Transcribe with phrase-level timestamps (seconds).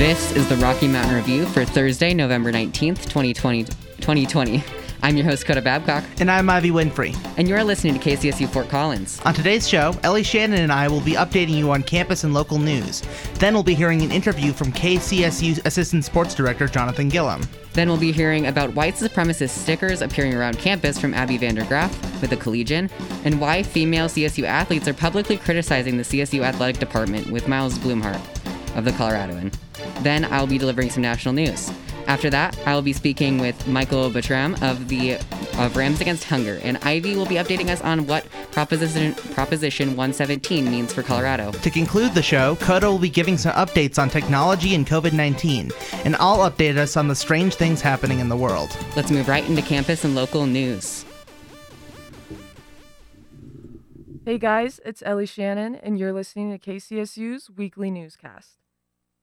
[0.00, 3.64] This is the Rocky Mountain Review for Thursday, November 19th, 2020.
[3.64, 4.64] 2020.
[5.02, 7.14] I'm your host, Coda Babcock, And I'm Ivy Winfrey.
[7.36, 9.20] and you are listening to KCSU Fort Collins.
[9.26, 12.58] On today's show, Ellie Shannon and I will be updating you on campus and local
[12.58, 13.02] news.
[13.34, 17.46] Then we'll be hearing an interview from KCSU Assistant Sports Director Jonathan Gillum.
[17.74, 21.90] Then we'll be hearing about white supremacist stickers appearing around campus from Abby Vandergraff
[22.22, 22.88] with the Collegian,
[23.26, 28.39] and why female CSU athletes are publicly criticizing the CSU athletic department with Miles Blumhardt
[28.74, 29.54] of the Coloradoan.
[30.02, 31.70] Then I'll be delivering some national news.
[32.06, 35.18] After that, I will be speaking with Michael Batram of the
[35.58, 40.64] of Rams Against Hunger, and Ivy will be updating us on what Proposition Proposition 117
[40.68, 41.52] means for Colorado.
[41.52, 45.70] To conclude the show, Coda will be giving some updates on technology and COVID 19,
[46.04, 48.76] and I'll update us on the strange things happening in the world.
[48.96, 51.04] Let's move right into campus and local news.
[54.24, 58.59] Hey guys, it's Ellie Shannon, and you're listening to KCSU's weekly newscast.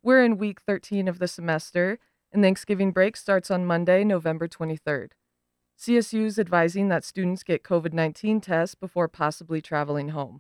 [0.08, 2.00] We're in week 13 of the semester,
[2.32, 5.10] and Thanksgiving break starts on Monday, November 23rd.
[5.78, 10.40] CSU is advising that students get COVID 19 tests before possibly traveling home.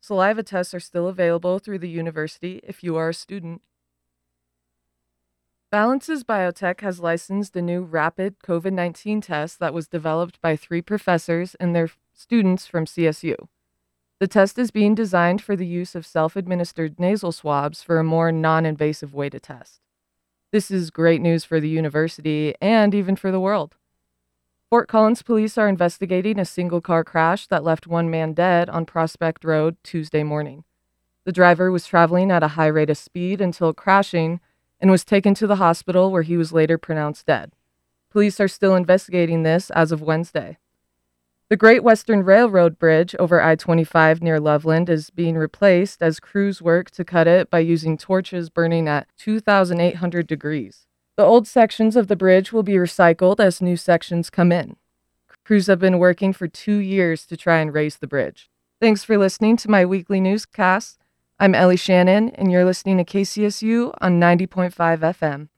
[0.00, 3.60] Saliva tests are still available through the university if you are a student.
[5.70, 10.80] Balances Biotech has licensed a new rapid COVID 19 test that was developed by three
[10.80, 13.36] professors and their students from CSU.
[14.18, 18.04] The test is being designed for the use of self administered nasal swabs for a
[18.04, 19.80] more non invasive way to test.
[20.52, 23.74] This is great news for the university and even for the world.
[24.70, 28.86] Fort Collins police are investigating a single car crash that left one man dead on
[28.86, 30.64] Prospect Road Tuesday morning.
[31.24, 34.40] The driver was traveling at a high rate of speed until crashing
[34.80, 37.52] and was taken to the hospital where he was later pronounced dead.
[38.10, 40.56] Police are still investigating this as of Wednesday.
[41.48, 46.60] The Great Western Railroad Bridge over I 25 near Loveland is being replaced as crews
[46.60, 50.88] work to cut it by using torches burning at 2,800 degrees.
[51.16, 54.74] The old sections of the bridge will be recycled as new sections come in.
[55.44, 58.50] Crews have been working for two years to try and raise the bridge.
[58.80, 60.98] Thanks for listening to my weekly newscast.
[61.38, 65.48] I'm Ellie Shannon, and you're listening to KCSU on 90.5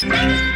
[0.00, 0.55] FM.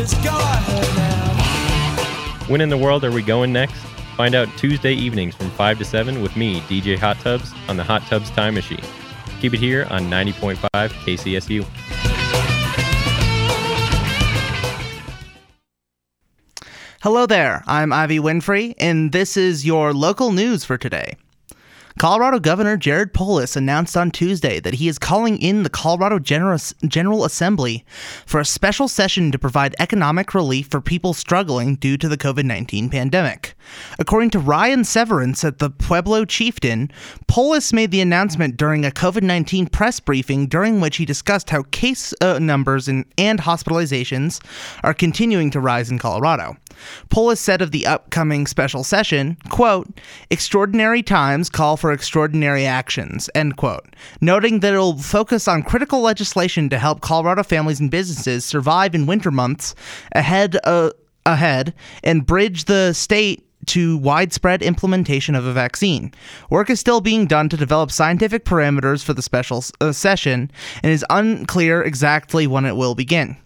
[0.00, 2.46] Just go ahead now.
[2.48, 3.76] When in the world are we going next?
[4.16, 7.84] Find out Tuesday evenings from 5 to 7 with me, DJ Hot Tubs, on the
[7.84, 8.82] Hot Tubs Time Machine.
[9.40, 11.66] Keep it here on 90.5 KCSU.
[17.02, 21.18] Hello there, I'm Ivy Winfrey, and this is your local news for today.
[21.98, 27.24] Colorado Governor Jared Polis announced on Tuesday that he is calling in the Colorado General,
[27.24, 27.84] Assembly
[28.26, 32.44] for a special session to provide economic relief for people struggling due to the COVID
[32.44, 33.54] 19 pandemic.
[33.98, 36.90] According to Ryan Severance at the Pueblo Chieftain,
[37.26, 41.64] Polis made the announcement during a COVID 19 press briefing during which he discussed how
[41.70, 44.42] case uh, numbers and, and hospitalizations
[44.82, 46.56] are continuing to rise in Colorado.
[47.10, 49.88] Polis said of the upcoming special session, quote,
[50.30, 56.68] extraordinary times call for extraordinary actions, end quote, noting that it'll focus on critical legislation
[56.68, 59.74] to help Colorado families and businesses survive in winter months
[60.12, 60.90] ahead uh,
[61.26, 61.74] ahead
[62.04, 66.12] and bridge the state to widespread implementation of a vaccine.
[66.48, 70.50] Work is still being done to develop scientific parameters for the special uh, session
[70.82, 73.36] and is unclear exactly when it will begin.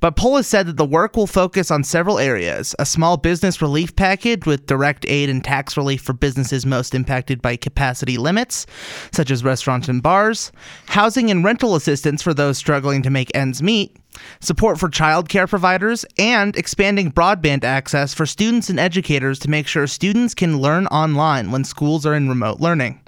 [0.00, 3.94] But Polis said that the work will focus on several areas a small business relief
[3.96, 8.66] package with direct aid and tax relief for businesses most impacted by capacity limits,
[9.12, 10.52] such as restaurants and bars,
[10.86, 13.96] housing and rental assistance for those struggling to make ends meet,
[14.40, 19.86] support for childcare providers, and expanding broadband access for students and educators to make sure
[19.86, 23.00] students can learn online when schools are in remote learning.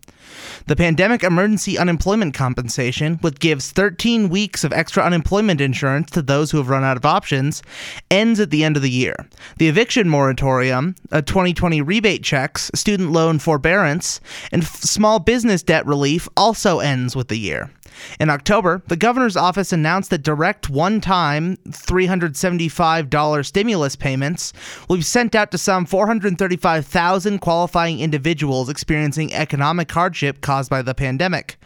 [0.67, 6.51] The Pandemic Emergency Unemployment Compensation, which gives 13 weeks of extra unemployment insurance to those
[6.51, 7.63] who have run out of options,
[8.11, 9.15] ends at the end of the year.
[9.59, 14.21] The eviction moratorium, a 2020 rebate checks, student loan forbearance,
[14.51, 17.71] and f- small business debt relief also ends with the year.
[18.19, 24.53] In October, the governor's office announced that direct one time $375 stimulus payments
[24.89, 30.95] will be sent out to some 435,000 qualifying individuals experiencing economic hardship caused by the
[30.95, 31.59] pandemic.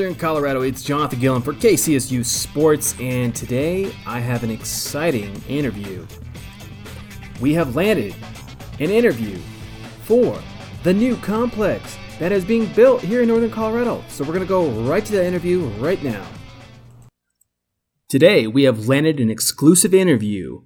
[0.00, 0.62] Northern Colorado.
[0.62, 6.06] It's Jonathan Gillum for KCSU Sports, and today I have an exciting interview.
[7.38, 8.14] We have landed
[8.78, 9.36] an interview
[10.04, 10.40] for
[10.84, 14.02] the new complex that is being built here in Northern Colorado.
[14.08, 16.26] So we're going to go right to that interview right now.
[18.08, 20.62] Today, we have landed an exclusive interview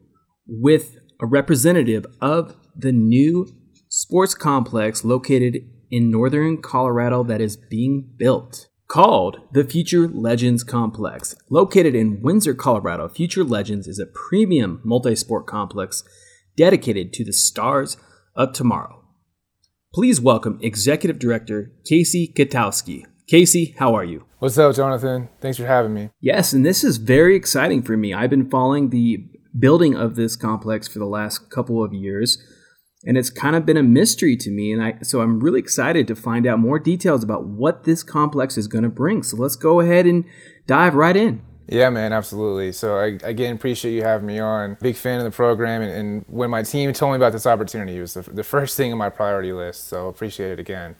[0.46, 3.48] with a representative of the new
[3.88, 5.56] sports complex located
[5.90, 8.68] in northern Colorado that is being built.
[8.94, 11.34] Called the Future Legends Complex.
[11.50, 16.04] Located in Windsor, Colorado, Future Legends is a premium multi sport complex
[16.56, 17.96] dedicated to the stars
[18.36, 19.02] of tomorrow.
[19.92, 23.02] Please welcome Executive Director Casey Katofsky.
[23.26, 24.26] Casey, how are you?
[24.38, 25.28] What's up, Jonathan?
[25.40, 26.10] Thanks for having me.
[26.20, 28.14] Yes, and this is very exciting for me.
[28.14, 29.26] I've been following the
[29.58, 32.38] building of this complex for the last couple of years,
[33.06, 34.72] and it's kind of been a mystery to me.
[34.72, 38.56] And I so I'm really excited to find out more details about what this complex
[38.56, 39.22] is going to bring.
[39.22, 40.24] So let's go ahead and
[40.66, 41.42] dive right in.
[41.66, 42.72] Yeah, man, absolutely.
[42.72, 44.76] So I again appreciate you having me on.
[44.80, 47.96] Big fan of the program, and, and when my team told me about this opportunity,
[47.96, 49.84] it was the, the first thing on my priority list.
[49.84, 50.96] So appreciate it again.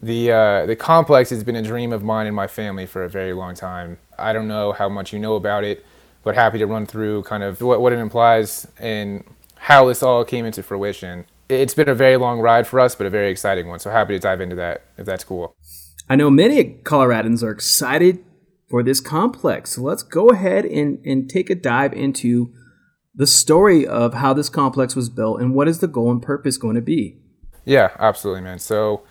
[0.00, 3.08] The uh, the complex has been a dream of mine and my family for a
[3.08, 3.98] very long time.
[4.18, 5.84] I don't know how much you know about it,
[6.22, 9.24] but happy to run through kind of what, what it implies and
[9.56, 11.26] how this all came into fruition.
[11.48, 13.78] It's been a very long ride for us, but a very exciting one.
[13.78, 15.56] So happy to dive into that if that's cool.
[16.08, 18.24] I know many Coloradans are excited
[18.68, 19.70] for this complex.
[19.70, 22.52] So let's go ahead and, and take a dive into
[23.14, 26.56] the story of how this complex was built and what is the goal and purpose
[26.56, 27.18] going to be.
[27.64, 28.58] Yeah, absolutely, man.
[28.58, 29.02] So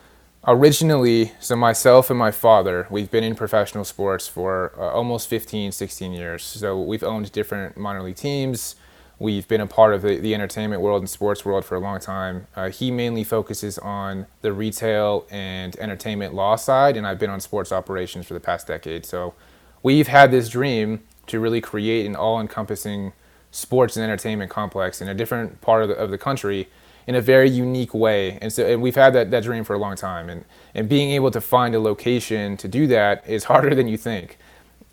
[0.47, 5.71] originally, so myself and my father, we've been in professional sports for uh, almost 15,
[5.71, 6.43] 16 years.
[6.43, 8.75] So we've owned different minor league teams.
[9.19, 11.99] We've been a part of the, the entertainment world and sports world for a long
[11.99, 12.45] time.
[12.55, 17.39] Uh, he mainly focuses on the retail and entertainment law side, and I've been on
[17.39, 19.05] sports operations for the past decade.
[19.05, 19.33] So
[19.81, 23.13] we've had this dream to really create an all encompassing
[23.49, 26.69] sports and entertainment complex in a different part of the, of the country
[27.07, 28.37] in a very unique way.
[28.39, 30.29] And so and we've had that, that dream for a long time.
[30.29, 30.45] And,
[30.75, 34.37] and being able to find a location to do that is harder than you think.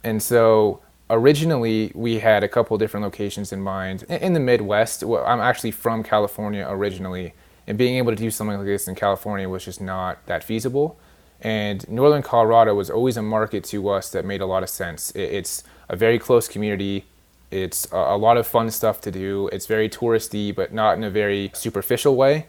[0.03, 0.81] And so
[1.11, 5.03] originally we had a couple different locations in mind in the Midwest.
[5.03, 7.35] I'm actually from California originally,
[7.67, 10.99] and being able to do something like this in California was just not that feasible.
[11.41, 15.13] And Northern Colorado was always a market to us that made a lot of sense.
[15.15, 17.05] It's a very close community.
[17.51, 19.49] It's a lot of fun stuff to do.
[19.53, 22.47] It's very touristy, but not in a very superficial way.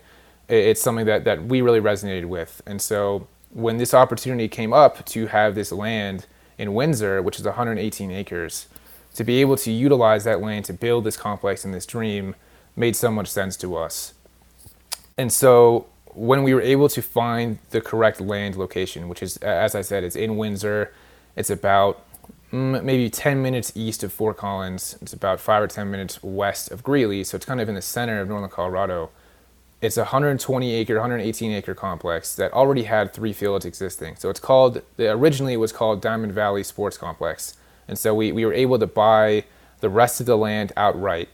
[0.48, 2.62] It's something that, that we really resonated with.
[2.66, 6.26] And so when this opportunity came up to have this land
[6.58, 8.68] in Windsor, which is 118 acres,
[9.14, 12.36] to be able to utilize that land to build this complex and this dream
[12.76, 14.14] made so much sense to us.
[15.18, 19.76] And so when we were able to find the correct land location, which is, as
[19.76, 20.94] I said, it's in Windsor,
[21.36, 22.04] it's about
[22.52, 26.72] mm, maybe 10 minutes east of Fort Collins, it's about five or 10 minutes west
[26.72, 29.10] of Greeley, so it's kind of in the center of northern Colorado.
[29.86, 34.16] It's a 120 acre, 118 acre complex that already had three fields existing.
[34.16, 37.56] So it's called, originally it was called Diamond Valley Sports Complex.
[37.88, 39.44] And so we, we were able to buy
[39.82, 41.30] the rest of the land outright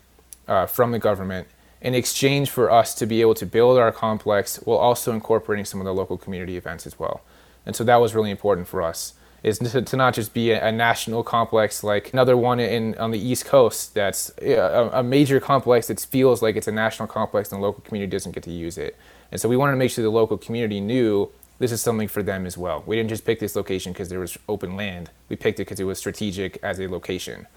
[0.49, 1.47] uh, from the government
[1.81, 5.79] in exchange for us to be able to build our complex while also incorporating some
[5.79, 7.21] of the local community events as well.
[7.65, 10.67] And so that was really important for us is to, to not just be a,
[10.67, 15.03] a, national complex like another one in on the east coast that's uh, a, a,
[15.03, 18.43] major complex that feels like it's a national complex and the local community doesn't get
[18.43, 18.95] to use it
[19.31, 21.29] and so we wanted to make sure the local community knew
[21.59, 24.19] this is something for them as well we didn't just pick this location because there
[24.19, 27.47] was open land we picked it because it was strategic as a location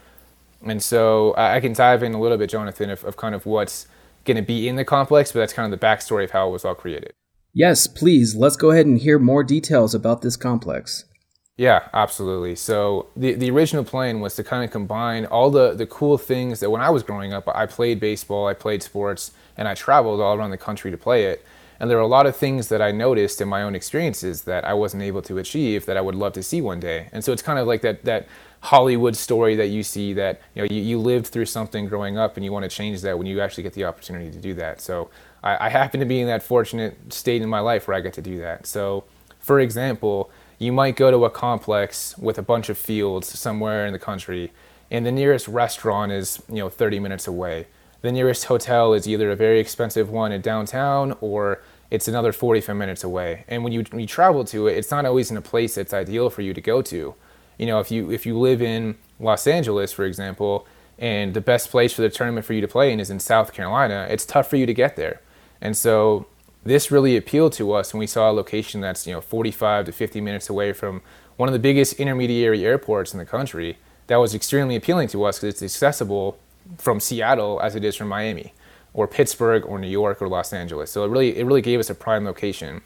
[0.62, 3.86] and so i can dive in a little bit jonathan of, of kind of what's
[4.24, 6.52] going to be in the complex, but that's kind of the backstory of how it
[6.52, 7.12] was all created.
[7.52, 8.34] Yes, please.
[8.34, 11.04] Let's go ahead and hear more details about this complex.
[11.56, 12.56] Yeah, absolutely.
[12.56, 16.58] So the the original plan was to kind of combine all the the cool things
[16.60, 20.20] that when I was growing up, I played baseball, I played sports, and I traveled
[20.20, 21.44] all around the country to play it.
[21.78, 24.64] And there were a lot of things that I noticed in my own experiences that
[24.64, 27.08] I wasn't able to achieve that I would love to see one day.
[27.12, 28.26] And so it's kind of like that that
[28.60, 32.36] Hollywood story that you see that you know you, you lived through something growing up
[32.36, 34.80] and you want to change that when you actually get the opportunity to do that.
[34.80, 35.08] So
[35.44, 38.14] I, I happen to be in that fortunate state in my life where I get
[38.14, 38.66] to do that.
[38.66, 39.04] So
[39.38, 43.92] for example, you might go to a complex with a bunch of fields somewhere in
[43.92, 44.52] the country,
[44.90, 47.66] and the nearest restaurant is you know 30 minutes away.
[48.02, 52.76] The nearest hotel is either a very expensive one in downtown or it's another 45
[52.76, 53.44] minutes away.
[53.48, 55.94] And when you, when you travel to it, it's not always in a place that's
[55.94, 57.14] ideal for you to go to
[57.58, 60.66] you know, if you if you live in Los Angeles, for example,
[60.98, 63.52] and the best place for the tournament for you to play in is in South
[63.52, 65.20] Carolina, it's tough for you to get there.
[65.60, 66.26] And so
[66.64, 69.92] this really appealed to us when we saw a location that's you know 45 to
[69.92, 71.02] 50 minutes away from
[71.36, 73.78] one of the biggest intermediary airports in the country.
[74.06, 76.38] That was extremely appealing to us because it's accessible
[76.78, 78.52] from Seattle as it is from Miami,
[78.92, 80.90] or Pittsburgh, or New York, or Los Angeles.
[80.90, 82.82] So it really it really gave us a prime location.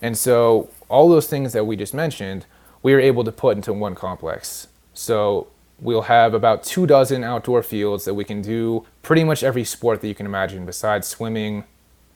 [0.00, 2.46] And so all those things that we just mentioned
[2.82, 4.68] we were able to put into one complex.
[4.92, 5.48] So
[5.80, 10.00] we'll have about two dozen outdoor fields that we can do pretty much every sport
[10.00, 11.64] that you can imagine besides swimming,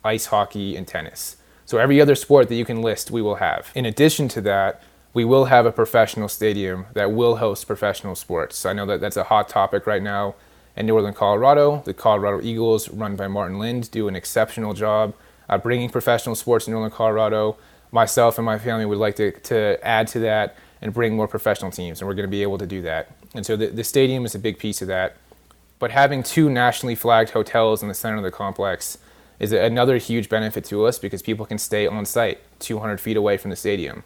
[0.07, 1.37] ice hockey, and tennis.
[1.65, 3.71] So every other sport that you can list, we will have.
[3.75, 4.83] In addition to that,
[5.13, 8.65] we will have a professional stadium that will host professional sports.
[8.65, 10.35] I know that that's a hot topic right now
[10.77, 11.83] in northern Colorado.
[11.85, 15.15] The Colorado Eagles, run by Martin Lind, do an exceptional job
[15.49, 17.57] uh, bringing professional sports in northern Colorado
[17.93, 21.71] myself and my family would like to, to add to that and bring more professional
[21.71, 23.11] teams, and we're going to be able to do that.
[23.35, 25.17] And so the, the stadium is a big piece of that.
[25.79, 28.99] But having two nationally flagged hotels in the center of the complex
[29.38, 33.37] is another huge benefit to us because people can stay on site 200 feet away
[33.37, 34.02] from the stadium.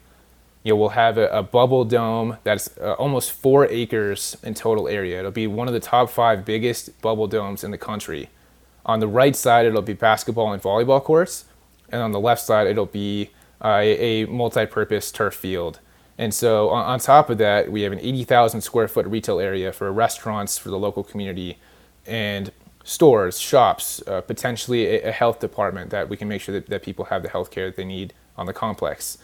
[0.63, 4.87] You know, we'll have a, a bubble dome that's uh, almost four acres in total
[4.87, 5.19] area.
[5.19, 8.29] It'll be one of the top five biggest bubble domes in the country.
[8.85, 11.45] On the right side, it'll be basketball and volleyball courts,
[11.89, 13.29] and on the left side, it'll be
[13.63, 15.79] uh, a, multi-purpose turf field.
[16.17, 19.71] And so on, on, top of that, we have an 80,000 square foot retail area
[19.71, 21.57] for restaurants for the local community
[22.05, 22.51] and
[22.91, 26.83] stores, shops, uh, potentially a, a, health department that we can make sure that, that
[26.83, 29.17] people have the health care that they need on the complex.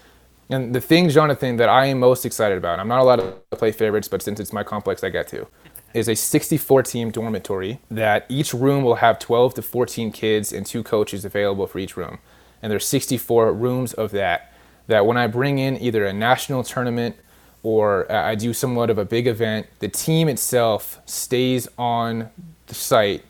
[0.49, 3.71] And the thing, Jonathan, that I am most excited about, I'm not allowed to play
[3.71, 5.47] favorites, but since it's my complex, I get to,
[5.93, 10.65] is a 64 team dormitory that each room will have 12 to 14 kids and
[10.65, 12.19] two coaches available for each room
[12.61, 14.53] and there's 64 rooms of that.
[14.87, 17.15] That when I bring in either a national tournament
[17.63, 22.29] or I do somewhat of a big event, the team itself stays on
[22.67, 23.23] the site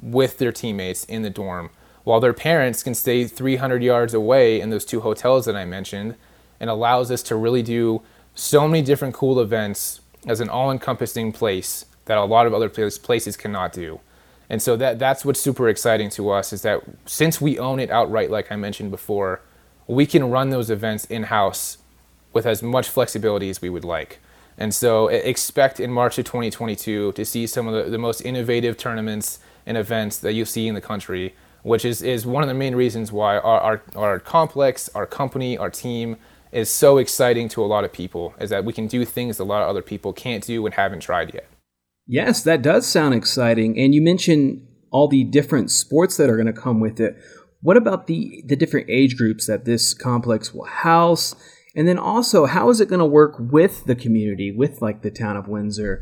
[0.00, 1.70] with their teammates in the dorm,
[2.04, 6.14] while their parents can stay 300 yards away in those two hotels that I mentioned,
[6.60, 8.02] and allows us to really do
[8.34, 13.36] so many different cool events as an all-encompassing place that a lot of other places
[13.36, 14.00] cannot do.
[14.50, 17.90] And so that that's what's super exciting to us is that since we own it
[17.90, 19.42] outright, like I mentioned before,
[19.86, 21.78] we can run those events in house
[22.32, 24.20] with as much flexibility as we would like.
[24.56, 28.76] And so expect in March of 2022 to see some of the, the most innovative
[28.76, 32.54] tournaments and events that you see in the country, which is, is one of the
[32.54, 36.16] main reasons why our, our, our complex, our company, our team,
[36.50, 39.44] is so exciting to a lot of people is that we can do things a
[39.44, 41.46] lot of other people can't do and haven't tried yet.
[42.06, 43.78] Yes, that does sound exciting.
[43.78, 47.16] And you mentioned all the different sports that are going to come with it.
[47.60, 51.34] What about the the different age groups that this complex will house?
[51.76, 55.10] And then also, how is it going to work with the community, with like the
[55.10, 56.00] town of Windsor,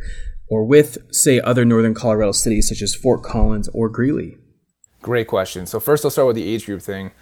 [0.48, 4.38] or with say other northern Colorado cities such as Fort Collins or Greeley?
[5.02, 5.66] Great question.
[5.66, 7.12] So first, I'll start with the age group thing.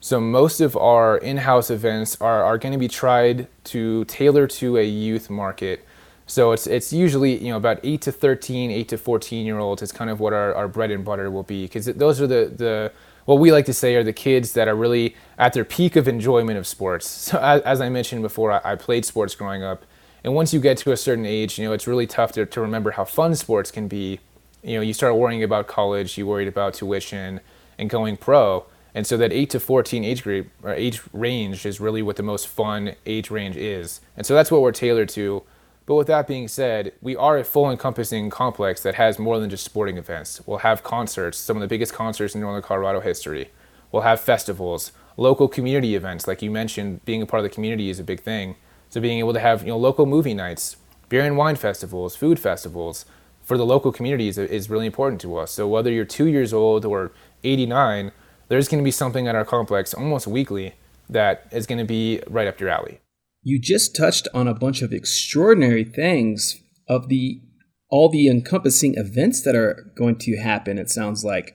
[0.00, 4.78] So most of our in-house events are, are going to be tried to tailor to
[4.78, 5.84] a youth market.
[6.26, 9.82] So it's it's usually you know about eight to 13, eight to 14 year olds
[9.82, 12.52] is kind of what our, our bread and butter will be because those are the
[12.56, 12.92] the
[13.24, 16.08] what we like to say are the kids that are really at their peak of
[16.08, 17.06] enjoyment of sports.
[17.30, 19.84] So as, as I mentioned before, I, I played sports growing up,
[20.24, 22.60] and once you get to a certain age, you know it's really tough to, to
[22.60, 24.20] remember how fun sports can be.
[24.62, 27.40] You know, you start worrying about college, you worried about tuition
[27.78, 28.66] and going pro.
[28.94, 32.22] And so that 8 to 14 age group or age range is really what the
[32.22, 34.00] most fun age range is.
[34.16, 35.44] And so that's what we're tailored to.
[35.86, 39.50] But with that being said, we are a full encompassing complex that has more than
[39.50, 40.40] just sporting events.
[40.46, 43.50] We'll have concerts, some of the biggest concerts in Northern Colorado history.
[43.90, 47.90] We'll have festivals, local community events, like you mentioned, being a part of the community
[47.90, 48.56] is a big thing.
[48.90, 50.76] So being able to have you know local movie nights,
[51.08, 53.06] beer and wine festivals, food festivals
[53.42, 55.52] for the local communities is really important to us.
[55.52, 57.10] So whether you're two years old or
[57.42, 58.12] 89,
[58.48, 60.74] there's going to be something at our complex almost weekly
[61.08, 63.00] that is going to be right up your alley.
[63.42, 67.40] You just touched on a bunch of extraordinary things of the
[67.88, 71.54] all the encompassing events that are going to happen it sounds like.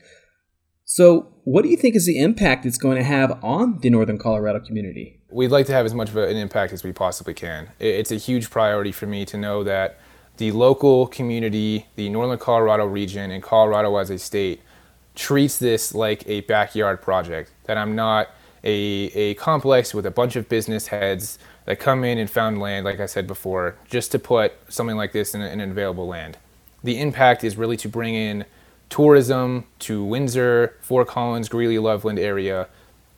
[0.83, 4.17] So, what do you think is the impact it's going to have on the Northern
[4.17, 5.19] Colorado community?
[5.29, 7.69] We'd like to have as much of an impact as we possibly can.
[7.79, 9.99] It's a huge priority for me to know that
[10.37, 14.61] the local community, the Northern Colorado region, and Colorado as a state
[15.13, 17.51] treats this like a backyard project.
[17.65, 18.31] That I'm not
[18.63, 18.73] a,
[19.13, 22.99] a complex with a bunch of business heads that come in and found land, like
[22.99, 26.39] I said before, just to put something like this in, in an available land.
[26.83, 28.45] The impact is really to bring in
[28.95, 32.69] tourism to Windsor, Fort Collins, Greeley, Loveland area,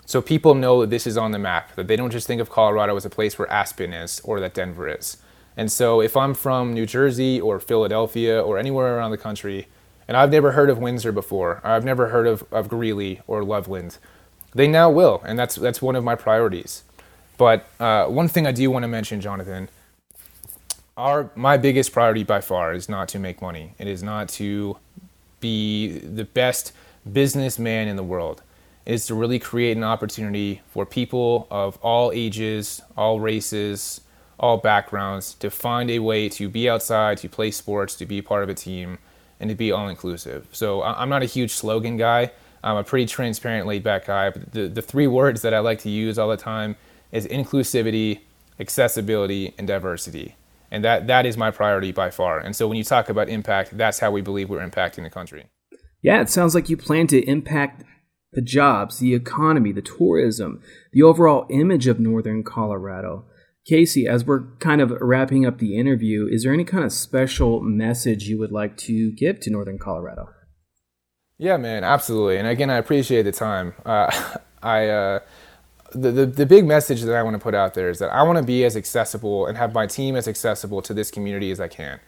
[0.07, 2.49] so people know that this is on the map, that they don't just think of
[2.49, 5.17] Colorado as a place where Aspen is or that Denver is.
[5.55, 9.67] And so if I'm from New Jersey or Philadelphia or anywhere around the country,
[10.07, 13.43] and I've never heard of Windsor before, or I've never heard of, of Greeley or
[13.43, 13.99] Loveland,
[14.55, 16.85] they now will, and that's that's one of my priorities.
[17.37, 19.69] But uh, one thing I do want to mention, Jonathan,
[20.95, 23.75] our my biggest priority by far is not to make money.
[23.77, 24.77] It is not to
[25.47, 26.73] be the best
[27.19, 28.41] businessman in the world.
[28.87, 33.99] is to really create an opportunity for people of all ages, all races,
[34.39, 38.43] all backgrounds to find a way to be outside, to play sports, to be part
[38.43, 38.97] of a team,
[39.41, 40.47] and to be all inclusive.
[40.53, 42.31] So I'm not a huge slogan guy.
[42.63, 44.29] I'm a pretty transparent, laid back guy.
[44.29, 46.77] But the, the three words that I like to use all the time
[47.11, 48.21] is inclusivity,
[48.57, 50.35] accessibility, and diversity.
[50.71, 52.39] And that, that is my priority by far.
[52.39, 55.45] And so when you talk about impact, that's how we believe we're impacting the country.
[56.01, 57.83] Yeah, it sounds like you plan to impact
[58.33, 63.25] the jobs, the economy, the tourism, the overall image of Northern Colorado.
[63.65, 67.61] Casey, as we're kind of wrapping up the interview, is there any kind of special
[67.61, 70.29] message you would like to give to Northern Colorado?
[71.37, 72.37] Yeah, man, absolutely.
[72.37, 73.73] And again, I appreciate the time.
[73.85, 74.11] Uh,
[74.63, 75.19] I uh,
[75.93, 78.23] the, the the big message that I want to put out there is that I
[78.23, 81.59] want to be as accessible and have my team as accessible to this community as
[81.59, 81.99] I can.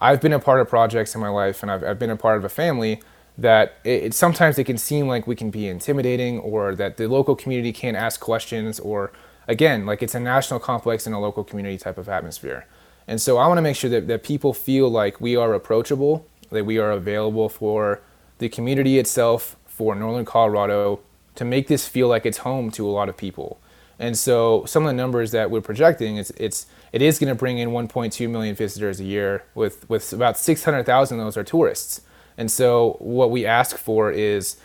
[0.00, 2.36] I've been a part of projects in my life, and I've, I've been a part
[2.36, 3.00] of a family
[3.38, 7.08] that it, it sometimes it can seem like we can be intimidating, or that the
[7.08, 9.12] local community can't ask questions, or
[9.48, 12.66] again, like it's a national complex in a local community type of atmosphere.
[13.08, 16.26] And so I want to make sure that, that people feel like we are approachable,
[16.50, 18.00] that we are available for
[18.38, 21.00] the community itself, for Northern Colorado,
[21.34, 23.60] to make this feel like it's home to a lot of people.
[23.98, 27.34] And so some of the numbers that we're projecting is it's it is going to
[27.34, 32.00] bring in 1.2 million visitors a year with with about 600,000 of those are tourists.
[32.36, 34.56] And so what we ask for is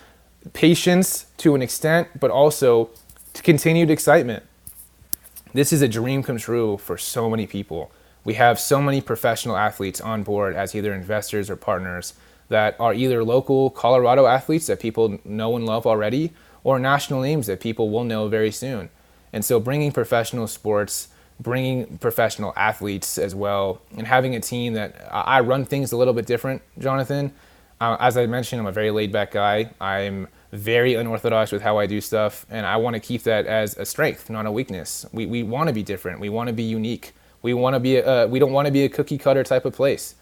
[0.53, 2.89] patience to an extent, but also
[3.43, 4.43] continued excitement.
[5.53, 7.91] This is a dream come true for so many people.
[8.23, 12.13] We have so many professional athletes on board as either investors or partners
[12.49, 16.33] that are either local Colorado athletes that people know and love already
[16.67, 18.89] or national names that people will know very soon.
[19.31, 21.07] And so bringing professional sports,
[21.39, 26.13] bringing professional athletes as well, and having a team that I run things a little
[26.13, 27.31] bit different, Jonathan.
[27.79, 29.69] Uh, as I mentioned, I'm a very laid back guy.
[29.79, 33.77] I'm very unorthodox with how I do stuff, and I want to keep that as
[33.77, 35.05] a strength, not a weakness.
[35.13, 36.19] We, we want to be different.
[36.19, 37.13] We want to be unique.
[37.43, 39.63] We want to be a, uh, we don't want to be a cookie cutter type
[39.63, 40.15] of place.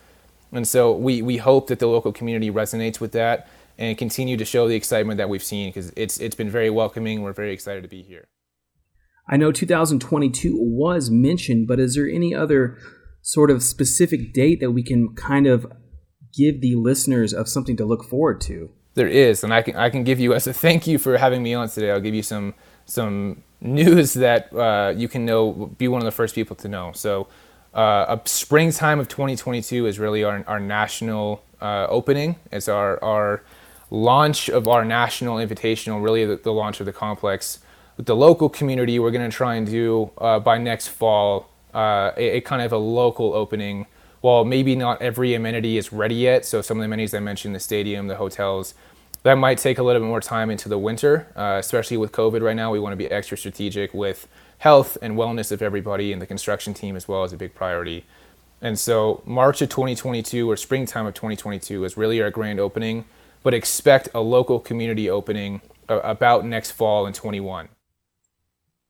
[0.52, 4.46] And so we, we hope that the local community resonates with that and continue to
[4.46, 7.22] show the excitement that we've seen because it's it's been very welcoming.
[7.22, 8.28] We're very excited to be here.
[9.28, 12.78] I know 2022 was mentioned, but is there any other
[13.22, 15.66] sort of specific date that we can kind of
[16.38, 18.70] give the listeners of something to look forward to?
[18.94, 21.44] There is, and I can I can give you as a thank you for having
[21.44, 21.92] me on today.
[21.92, 22.54] I'll give you some
[22.86, 26.92] some news that uh, you can know, be one of the first people to know.
[26.94, 27.28] So,
[27.74, 32.38] uh, a springtime of 2022 is really our our national uh, opening.
[32.52, 33.44] It's our our
[33.90, 36.04] launch of our national invitational.
[36.04, 37.60] Really, the, the launch of the complex
[37.98, 39.00] with the local community.
[39.00, 42.72] We're going to try and do uh, by next fall uh, a, a kind of
[42.72, 43.86] a local opening.
[44.22, 47.54] While maybe not every amenity is ready yet, so some of the amenities I mentioned,
[47.54, 48.74] the stadium, the hotels,
[49.22, 52.42] that might take a little bit more time into the winter, uh, especially with COVID
[52.42, 52.72] right now.
[52.72, 54.28] We want to be extra strategic with
[54.60, 58.06] health and wellness of everybody, and the construction team as well is a big priority.
[58.62, 63.06] And so, March of 2022 or springtime of 2022 is really our grand opening,
[63.46, 67.70] but expect a local community opening uh, about next fall in 21.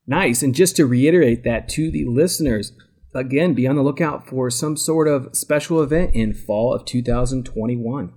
[0.06, 0.42] Nice.
[0.42, 2.72] And just to reiterate that to the listeners,
[3.14, 8.14] again, be on the lookout for some sort of special event in fall of 2021.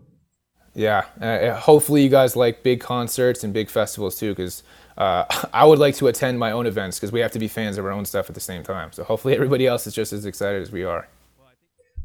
[0.74, 4.64] Yeah, uh, hopefully you guys like big concerts and big festivals too, because
[4.98, 7.78] uh, I would like to attend my own events because we have to be fans
[7.78, 8.94] of our own stuff at the same time.
[8.94, 11.10] So hopefully everybody else is just as excited as we are.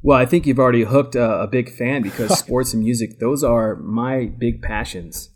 [0.04, 3.42] Well, I think you've already hooked a, a big fan because sports and music, those
[3.42, 5.30] are my big passions.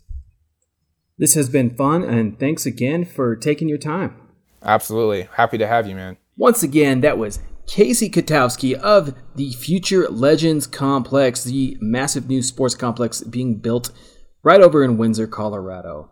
[1.17, 4.15] This has been fun, and thanks again for taking your time.
[4.61, 6.17] Absolutely, happy to have you, man.
[6.37, 12.75] Once again, that was Casey Katofsky of the Future Legends Complex, the massive new sports
[12.75, 13.89] complex being built
[14.43, 16.11] right over in Windsor, Colorado.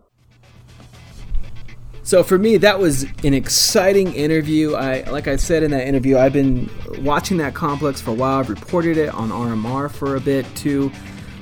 [2.07, 4.75] So for me, that was an exciting interview.
[4.75, 8.39] I, like I said in that interview, I've been watching that complex for a while.
[8.39, 10.89] I've reported it on RMR for a bit too.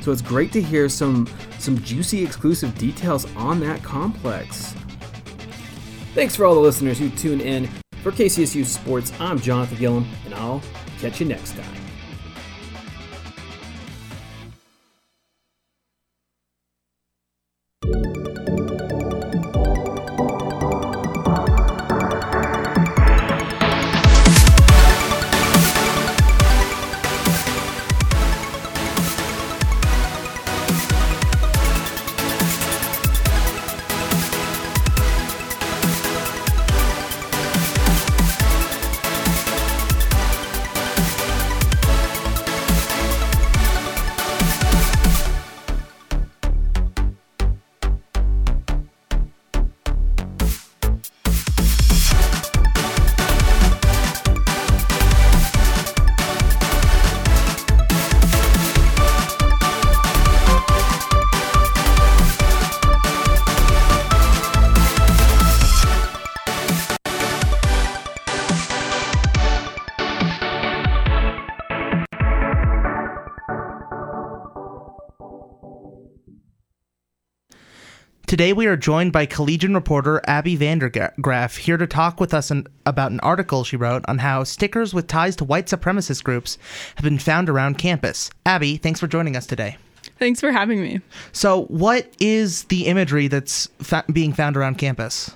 [0.01, 4.73] So it's great to hear some some juicy exclusive details on that complex.
[6.15, 7.69] Thanks for all the listeners who tune in.
[8.01, 10.63] For KCSU Sports, I'm Jonathan Gillum, and I'll
[10.99, 11.74] catch you next time.
[78.35, 82.67] Today we are joined by Collegian reporter Abby Vandergraff here to talk with us an,
[82.85, 86.57] about an article she wrote on how stickers with ties to white supremacist groups
[86.95, 88.29] have been found around campus.
[88.45, 89.77] Abby, thanks for joining us today.
[90.19, 90.99] Thanks for having me.
[91.31, 95.33] So, what is the imagery that's fa- being found around campus?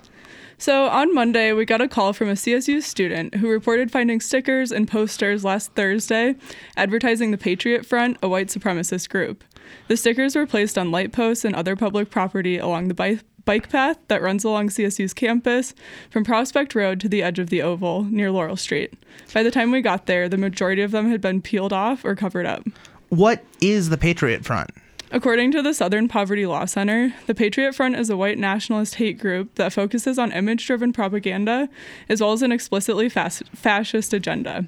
[0.57, 4.73] So, on Monday, we got a call from a CSU student who reported finding stickers
[4.73, 6.35] and posters last Thursday
[6.75, 9.45] advertising the Patriot Front, a white supremacist group.
[9.87, 13.69] The stickers were placed on light posts and other public property along the bike bike
[13.69, 15.73] path that runs along CSU's campus
[16.11, 18.93] from Prospect Road to the edge of the Oval near Laurel Street.
[19.33, 22.15] By the time we got there, the majority of them had been peeled off or
[22.15, 22.63] covered up.
[23.09, 24.69] What is the Patriot Front?
[25.11, 29.17] According to the Southern Poverty Law Center, the Patriot Front is a white nationalist hate
[29.17, 31.67] group that focuses on image driven propaganda
[32.07, 34.67] as well as an explicitly fas- fascist agenda.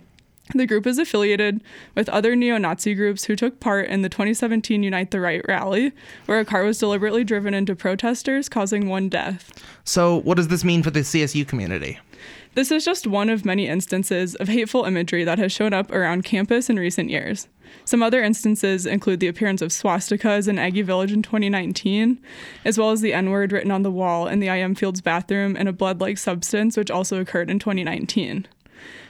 [0.54, 1.62] The group is affiliated
[1.96, 5.94] with other neo Nazi groups who took part in the 2017 Unite the Right rally,
[6.26, 9.52] where a car was deliberately driven into protesters, causing one death.
[9.86, 12.00] So, what does this mean for the CSU community?
[12.54, 16.26] This is just one of many instances of hateful imagery that has shown up around
[16.26, 17.48] campus in recent years.
[17.86, 22.20] Some other instances include the appearance of swastikas in Aggie Village in 2019,
[22.66, 25.56] as well as the N word written on the wall in the IM Fields bathroom
[25.56, 28.46] and a blood like substance, which also occurred in 2019.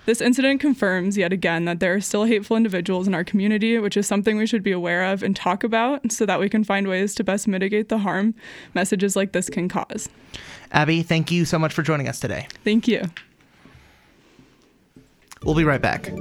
[0.05, 3.95] This incident confirms yet again that there are still hateful individuals in our community, which
[3.95, 6.87] is something we should be aware of and talk about so that we can find
[6.87, 8.33] ways to best mitigate the harm
[8.73, 10.09] messages like this can cause.
[10.71, 12.47] Abby, thank you so much for joining us today.
[12.63, 13.03] Thank you.
[15.43, 16.11] We'll be right back.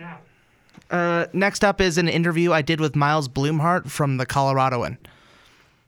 [0.00, 0.20] Wait, no one's
[0.90, 0.90] right.
[0.90, 4.96] Uh, next up is an interview I did with Miles Blumhardt from the Coloradoan.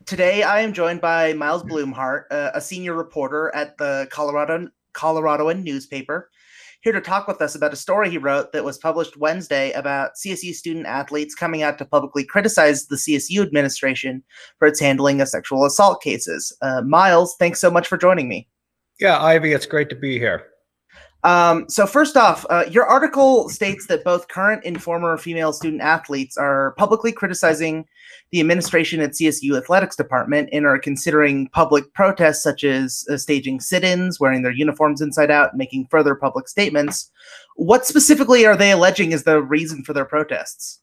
[0.06, 5.62] Today, I am joined by Miles Blumhardt, uh, a senior reporter at the Colorado Coloradoan
[5.62, 6.30] newspaper,
[6.82, 10.12] here to talk with us about a story he wrote that was published Wednesday about
[10.14, 14.22] CSU student athletes coming out to publicly criticize the CSU administration
[14.58, 16.52] for its handling of sexual assault cases.
[16.60, 18.48] Uh, Miles, thanks so much for joining me.
[19.00, 20.51] Yeah, Ivy, it's great to be here.
[21.24, 25.80] Um, so first off, uh, your article states that both current and former female student
[25.80, 27.86] athletes are publicly criticizing
[28.32, 33.60] the administration at CSU athletics department and are considering public protests such as uh, staging
[33.60, 37.10] sit-ins, wearing their uniforms inside out, making further public statements.
[37.56, 40.80] What specifically are they alleging is the reason for their protests?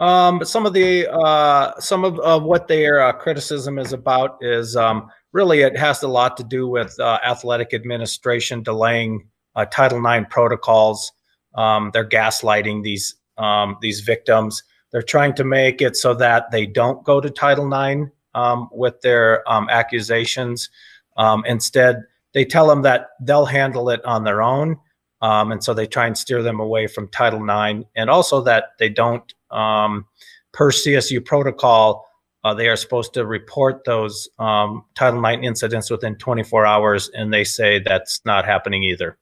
[0.00, 4.74] Um, some of the uh, some of, of what their uh, criticism is about is
[4.74, 10.04] um, really it has a lot to do with uh, athletic administration delaying uh, Title
[10.04, 11.12] IX protocols.
[11.54, 14.62] Um, they're gaslighting these um, these victims.
[14.92, 19.00] They're trying to make it so that they don't go to Title IX um, with
[19.00, 20.68] their um, accusations.
[21.16, 22.02] Um, instead,
[22.34, 24.76] they tell them that they'll handle it on their own.
[25.22, 28.72] Um, and so they try and steer them away from Title IX, and also that
[28.78, 32.06] they don't, per CSU protocol,
[32.42, 37.44] uh, they are supposed to report those Title IX incidents within 24 hours, and they
[37.44, 39.18] say that's not happening either.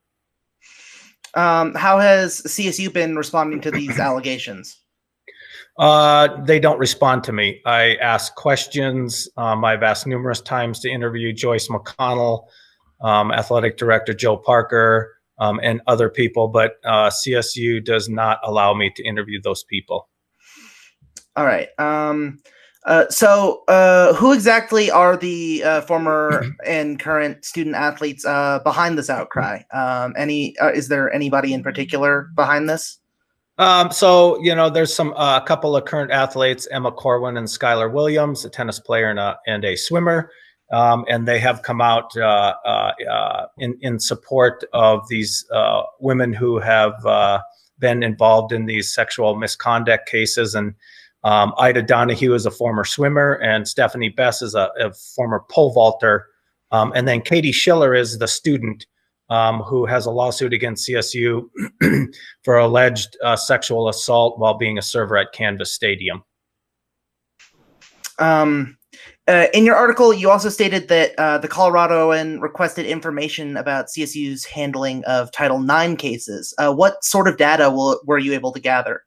[1.39, 4.81] Um, how has CSU been responding to these allegations?
[5.79, 7.61] Uh, they don't respond to me.
[7.65, 9.29] I ask questions.
[9.37, 12.49] Um, I've asked numerous times to interview Joyce McConnell,
[13.01, 18.75] um, athletic director Joe Parker, um, and other people, but uh, CSU does not allow
[18.75, 20.09] me to interview those people.
[21.37, 21.69] All right.
[21.79, 22.41] Um,
[22.89, 28.97] uh, so, uh, who exactly are the uh, former and current student athletes uh, behind
[28.97, 29.61] this outcry?
[29.75, 32.99] Um, any uh, is there anybody in particular behind this?
[33.59, 37.93] Um, so you know, there's some a couple of current athletes, Emma Corwin and Skylar
[37.93, 40.31] Williams, a tennis player and a and a swimmer,
[40.73, 42.11] um, and they have come out
[43.59, 45.45] in in support of these
[46.01, 46.95] women who have
[47.79, 50.55] been involved in these sexual misconduct cases.
[50.55, 50.75] And
[51.25, 55.73] um, Ida Donahue is a former swimmer, and Stephanie Bess is a, a former pole
[55.73, 56.27] vaulter,
[56.71, 58.87] um, and then Katie Schiller is the student
[59.31, 61.49] um, who has a lawsuit against CSU
[62.45, 66.23] for alleged uh, sexual assault while being a server at Canvas Stadium.
[68.19, 68.79] Um,
[69.29, 74.45] uh, in your article, you also stated that uh, the Coloradoan requested information about CSU's
[74.45, 76.55] handling of Title IX cases.
[76.59, 79.03] Uh, what sort of data will, were you able to gather?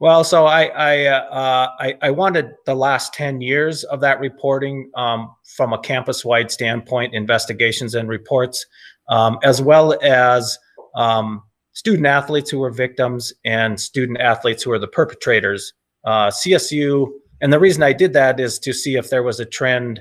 [0.00, 4.90] Well, so I I, uh, I I wanted the last ten years of that reporting
[4.94, 8.64] um, from a campus-wide standpoint, investigations and reports,
[9.08, 10.56] um, as well as
[10.94, 15.72] um, student athletes who were victims and student athletes who were the perpetrators.
[16.04, 17.08] Uh, CSU,
[17.40, 20.00] and the reason I did that is to see if there was a trend,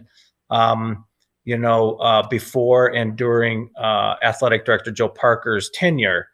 [0.51, 1.05] um,
[1.43, 6.27] you know, uh, before and during uh, athletic director Joe Parker's tenure.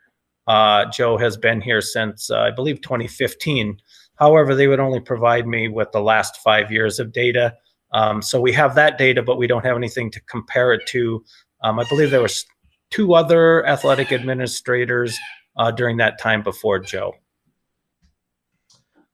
[0.47, 3.77] Uh, Joe has been here since, uh, I believe, 2015.
[4.15, 7.55] However, they would only provide me with the last five years of data.
[7.93, 11.23] Um, so we have that data, but we don't have anything to compare it to.
[11.63, 12.45] Um, I believe there was
[12.89, 15.17] two other athletic administrators
[15.57, 17.13] uh, during that time before Joe.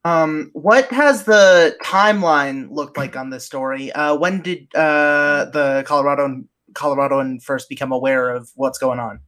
[0.04, 3.92] Um, what has the timeline looked like on this story?
[3.92, 9.20] Uh, when did uh, the Colorado Coloradoan first become aware of what's going on?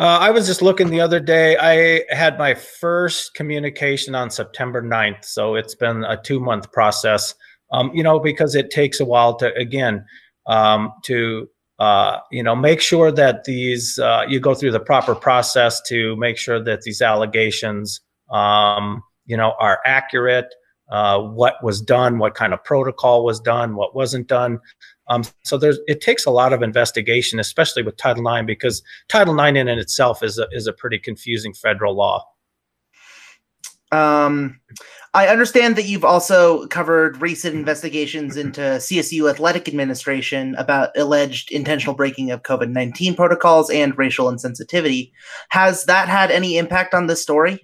[0.00, 1.58] Uh, I was just looking the other day.
[1.58, 5.26] I had my first communication on September 9th.
[5.26, 7.34] So it's been a two month process,
[7.70, 10.06] um, you know, because it takes a while to, again,
[10.46, 15.14] um, to, uh, you know, make sure that these, uh, you go through the proper
[15.14, 20.48] process to make sure that these allegations, um, you know, are accurate,
[20.90, 24.60] uh, what was done, what kind of protocol was done, what wasn't done.
[25.10, 29.38] Um, so there's it takes a lot of investigation, especially with Title IX, because Title
[29.38, 32.24] IX in and itself is a is a pretty confusing federal law.
[33.92, 34.60] Um,
[35.12, 41.96] I understand that you've also covered recent investigations into CSU athletic administration about alleged intentional
[41.96, 45.10] breaking of COVID 19 protocols and racial insensitivity.
[45.48, 47.60] Has that had any impact on this story?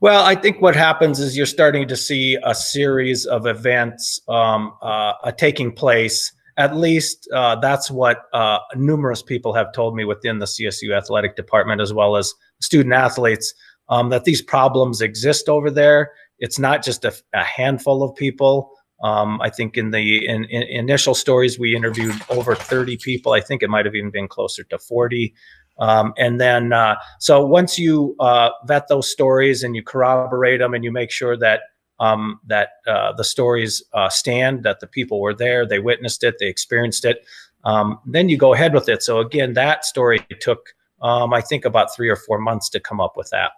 [0.00, 4.72] Well, I think what happens is you're starting to see a series of events um,
[4.82, 6.32] uh, uh, taking place.
[6.58, 11.36] At least uh, that's what uh, numerous people have told me within the CSU athletic
[11.36, 13.54] department, as well as student athletes,
[13.88, 16.10] um, that these problems exist over there.
[16.40, 18.72] It's not just a, a handful of people.
[19.02, 23.32] Um, I think in the in, in initial stories we interviewed over 30 people.
[23.32, 25.32] I think it might have even been closer to 40
[25.78, 30.74] Um, and then, uh, so once you uh, vet those stories and you corroborate them
[30.74, 31.60] and you make sure that
[32.00, 36.36] um, that uh, the stories uh, stand, that the people were there, they witnessed it,
[36.38, 37.24] they experienced it,
[37.64, 39.02] um, then you go ahead with it.
[39.02, 43.00] So again, that story took, um, I think, about three or four months to come
[43.00, 43.52] up with that.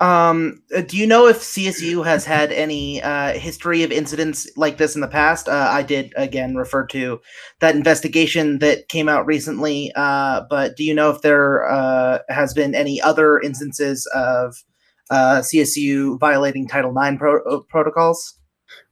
[0.00, 4.76] Um, uh, do you know if CSU has had any uh, history of incidents like
[4.76, 5.48] this in the past?
[5.48, 7.20] Uh, I did again refer to
[7.60, 12.52] that investigation that came out recently, uh, but do you know if there uh, has
[12.52, 14.64] been any other instances of
[15.10, 18.38] uh, CSU violating Title IX pro- uh, protocols?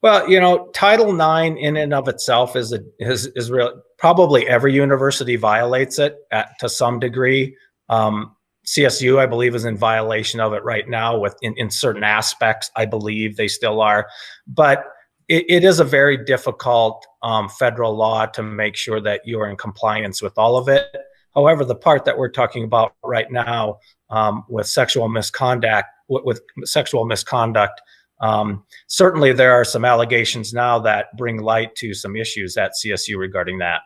[0.03, 3.83] Well, you know, Title IX in and of itself is a, is is real.
[3.98, 7.57] Probably every university violates it at, to some degree.
[7.88, 8.35] Um,
[8.66, 11.18] CSU, I believe, is in violation of it right now.
[11.18, 14.09] With in, in certain aspects, I believe they still are,
[14.46, 14.85] but
[15.29, 19.48] it, it is a very difficult um, federal law to make sure that you are
[19.48, 20.87] in compliance with all of it.
[21.35, 23.79] However, the part that we're talking about right now
[24.11, 27.81] um, with sexual misconduct, with, with sexual misconduct,
[28.20, 33.18] um, certainly there are some allegations now that bring light to some issues at CSU
[33.18, 33.81] regarding that.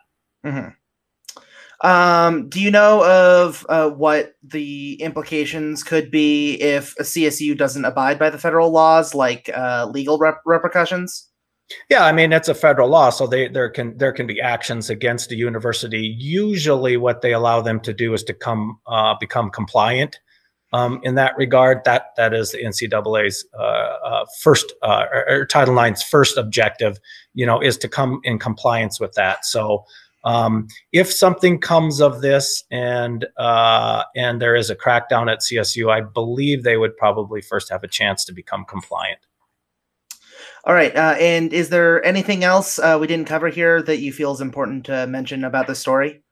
[0.44, 0.68] hmm
[1.82, 7.84] Um, do you know of uh, what the implications could be if a CSU doesn't
[7.84, 11.28] abide by the federal laws, like uh, legal rep- repercussions?
[11.90, 14.88] Yeah, I mean it's a federal law, so they there can there can be actions
[14.88, 16.14] against a university.
[16.18, 20.20] Usually, what they allow them to do is to come uh, become compliant.
[20.72, 25.46] Um, in that regard, that that is the NCAA's uh, uh, first uh, or, or
[25.46, 26.98] Title IX's first objective.
[27.34, 29.46] You know, is to come in compliance with that.
[29.46, 29.84] So,
[30.24, 35.90] um, if something comes of this and uh, and there is a crackdown at CSU,
[35.90, 39.20] I believe they would probably first have a chance to become compliant.
[40.64, 40.94] All right.
[40.96, 44.40] Uh, and is there anything else uh, we didn't cover here that you feel is
[44.40, 46.22] important to mention about the story?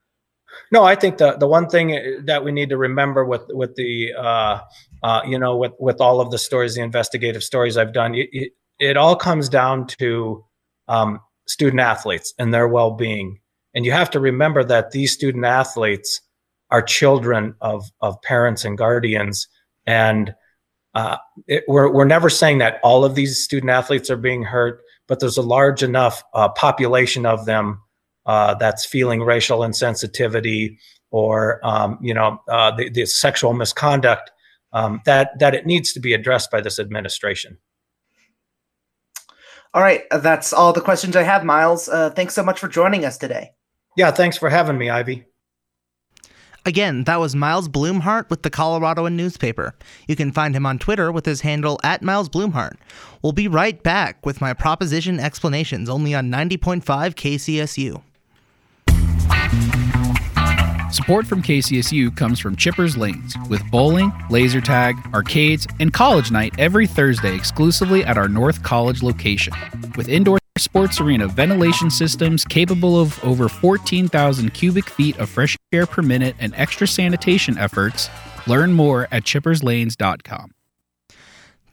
[0.71, 3.75] No, I think the the one thing uh, that we need to remember with with
[3.77, 4.61] the uh,
[5.03, 8.53] uh, you know with with all of the stories, the investigative stories I've done, it,
[8.79, 10.45] it, all comes down to
[10.89, 13.39] um, student athletes and their well being,
[13.75, 16.21] and you have to remember that these student athletes
[16.71, 19.47] are children of of parents and guardians,
[19.87, 20.35] and
[20.95, 24.81] uh, it, we're we're never saying that all of these student athletes are being hurt,
[25.07, 27.81] but there's a large enough uh, population of them
[28.27, 30.77] uh, that's feeling racial insensitivity
[31.11, 34.31] or um, you know uh, the, the sexual misconduct
[34.73, 37.59] um, that that it needs to be addressed by this administration.
[39.73, 40.05] All right.
[40.13, 41.89] uh, That's all the questions I have, Miles.
[41.89, 43.51] Uh, thanks so much for joining us today.
[43.97, 45.25] Yeah, thanks for having me, Ivy.
[46.67, 49.75] Again, that was Miles Blumhardt with the Coloradoan newspaper.
[50.09, 52.77] You can find him on Twitter with his handle at Miles Blumhardt.
[53.23, 58.03] We'll be right back with my proposition explanations only on 90.5 KCSU.
[60.95, 66.55] Support from KCSU comes from Chippers Lanes, with bowling, laser tag, arcades, and college night
[66.57, 69.53] every Thursday exclusively at our North College location.
[69.97, 75.85] With indoor sports arena ventilation systems capable of over 14,000 cubic feet of fresh air
[75.85, 78.09] per minute and extra sanitation efforts,
[78.47, 80.53] learn more at chipperslanes.com.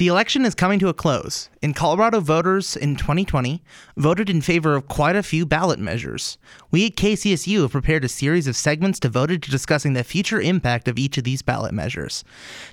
[0.02, 3.62] The election is coming to a close, and Colorado voters in 2020
[3.96, 6.40] voted in favor of quite a few ballot measures.
[6.72, 10.88] We at KCSU have prepared a series of segments devoted to discussing the future impact
[10.88, 12.24] of each of these ballot measures.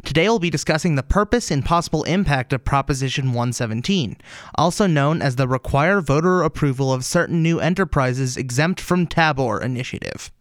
[0.07, 4.17] Today we'll be discussing the purpose and possible impact of Proposition 117,
[4.55, 10.33] also known as the Require Voter Approval of Certain New Enterprises Exempt from Tabor initiative.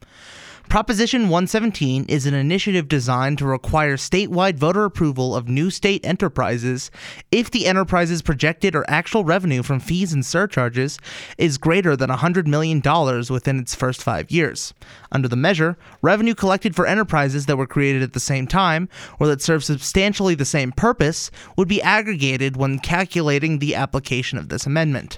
[0.70, 6.92] Proposition 117 is an initiative designed to require statewide voter approval of new state enterprises
[7.32, 11.00] if the enterprise's projected or actual revenue from fees and surcharges
[11.38, 12.82] is greater than $100 million
[13.30, 14.74] within its first five years.
[15.10, 18.90] Under the measure, revenue collected for enterprises that were created at the same time
[19.22, 24.50] or that serve substantially the same purpose would be aggregated when calculating the application of
[24.50, 25.18] this amendment.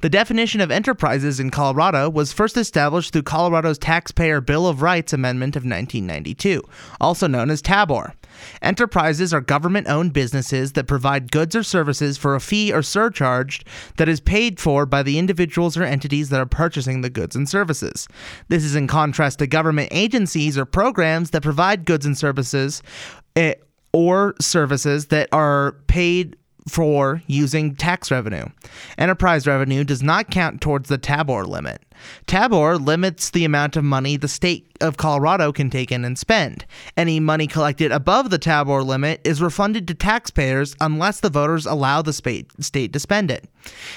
[0.00, 5.12] The definition of enterprises in Colorado was first established through Colorado's Taxpayer Bill of Rights
[5.12, 6.62] Amendment of 1992,
[7.02, 8.14] also known as TABOR.
[8.62, 13.62] Enterprises are government owned businesses that provide goods or services for a fee or surcharge
[13.98, 17.46] that is paid for by the individuals or entities that are purchasing the goods and
[17.46, 18.08] services.
[18.48, 22.82] This is in contrast to government agencies or programs that provide goods and services
[23.36, 23.54] eh,
[23.92, 26.36] or services that are paid
[26.68, 28.46] for using tax revenue.
[28.98, 31.82] Enterprise revenue does not count towards the Tabor limit.
[32.26, 36.64] Tabor limits the amount of money the state of Colorado can take in and spend.
[36.96, 42.02] Any money collected above the Tabor limit is refunded to taxpayers unless the voters allow
[42.02, 43.46] the state to spend it.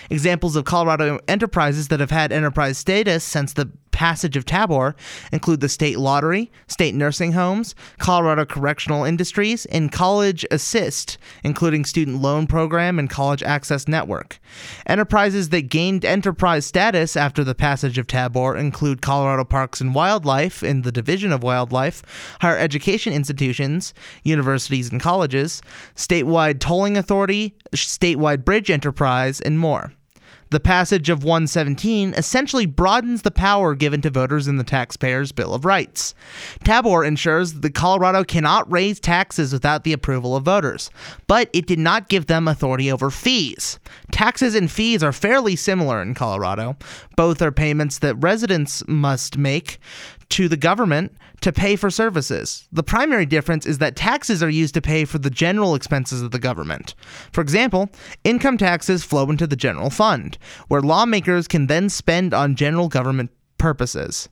[0.09, 3.71] Examples of Colorado enterprises that have had enterprise status since the
[4.03, 4.97] passage of Tabor
[5.31, 12.21] include the state lottery, state nursing homes, Colorado Correctional Industries, and College Assist, including student
[12.21, 14.41] loan program and college access network.
[14.87, 20.61] Enterprises that gained enterprise status after the passage of Tabor include Colorado Parks and Wildlife
[20.63, 22.03] and the Division of Wildlife,
[22.41, 23.93] higher education institutions,
[24.23, 25.61] universities and colleges,
[25.95, 29.93] statewide tolling authority, statewide bridge enterprise, and more.
[30.53, 35.55] The passage of 117 essentially broadens the power given to voters in the taxpayer's Bill
[35.55, 36.13] of Rights.
[36.63, 40.91] Tabor ensures that Colorado cannot raise taxes without the approval of voters,
[41.25, 43.79] but it did not give them authority over fees.
[44.11, 46.77] Taxes and fees are fairly similar in Colorado.
[47.15, 49.79] Both are payments that residents must make
[50.33, 52.67] to the government to pay for services.
[52.71, 56.31] The primary difference is that taxes are used to pay for the general expenses of
[56.31, 56.95] the government.
[57.31, 57.91] For example,
[58.23, 63.29] income taxes flow into the general fund, where lawmakers can then spend on general government
[63.59, 64.27] purposes.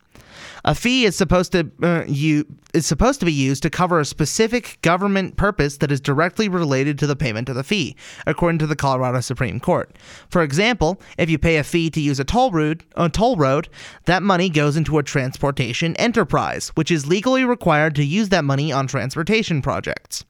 [0.64, 4.06] A fee is supposed to uh, you is supposed to be used to cover a
[4.06, 7.96] specific government purpose that is directly related to the payment of the fee,
[8.26, 9.98] according to the Colorado Supreme Court.
[10.30, 12.52] For example, if you pay a fee to use a toll
[12.96, 13.70] a toll road,
[14.06, 18.72] that money goes into a transportation enterprise, which is legally required to use that money
[18.72, 20.26] on transportation projects.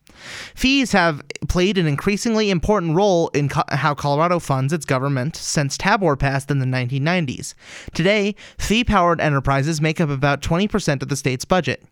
[0.55, 5.77] Fees have played an increasingly important role in co- how Colorado funds its government since
[5.77, 7.53] Tabor passed in the 1990s.
[7.93, 11.83] Today, fee powered enterprises make up about 20% of the state's budget.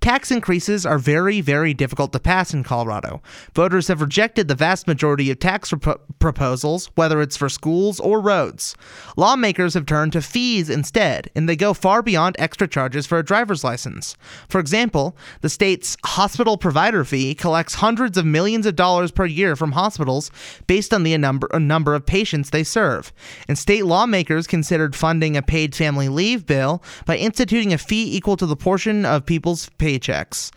[0.00, 3.22] Tax increases are very, very difficult to pass in Colorado.
[3.54, 8.20] Voters have rejected the vast majority of tax rep- proposals, whether it's for schools or
[8.20, 8.74] roads.
[9.16, 13.24] Lawmakers have turned to fees instead, and they go far beyond extra charges for a
[13.24, 14.16] driver's license.
[14.48, 19.56] For example, the state's hospital provider fee collects hundreds of millions of dollars per year
[19.56, 20.30] from hospitals
[20.66, 23.12] based on the number, number of patients they serve.
[23.48, 28.36] And state lawmakers considered funding a paid family leave bill by instituting a fee equal
[28.36, 30.52] to the portion of people's paychecks.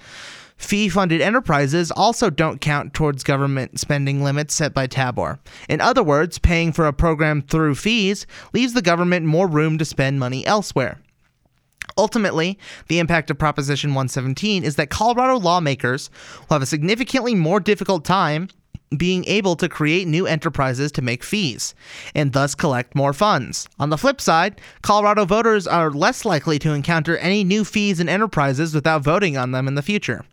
[0.55, 5.39] Fee funded enterprises also don't count towards government spending limits set by Tabor.
[5.67, 9.85] In other words, paying for a program through fees leaves the government more room to
[9.85, 10.99] spend money elsewhere.
[11.97, 16.09] Ultimately, the impact of Proposition 117 is that Colorado lawmakers
[16.41, 18.47] will have a significantly more difficult time
[18.97, 21.75] being able to create new enterprises to make fees,
[22.15, 23.67] and thus collect more funds.
[23.79, 28.09] On the flip side, Colorado voters are less likely to encounter any new fees and
[28.09, 30.25] enterprises without voting on them in the future.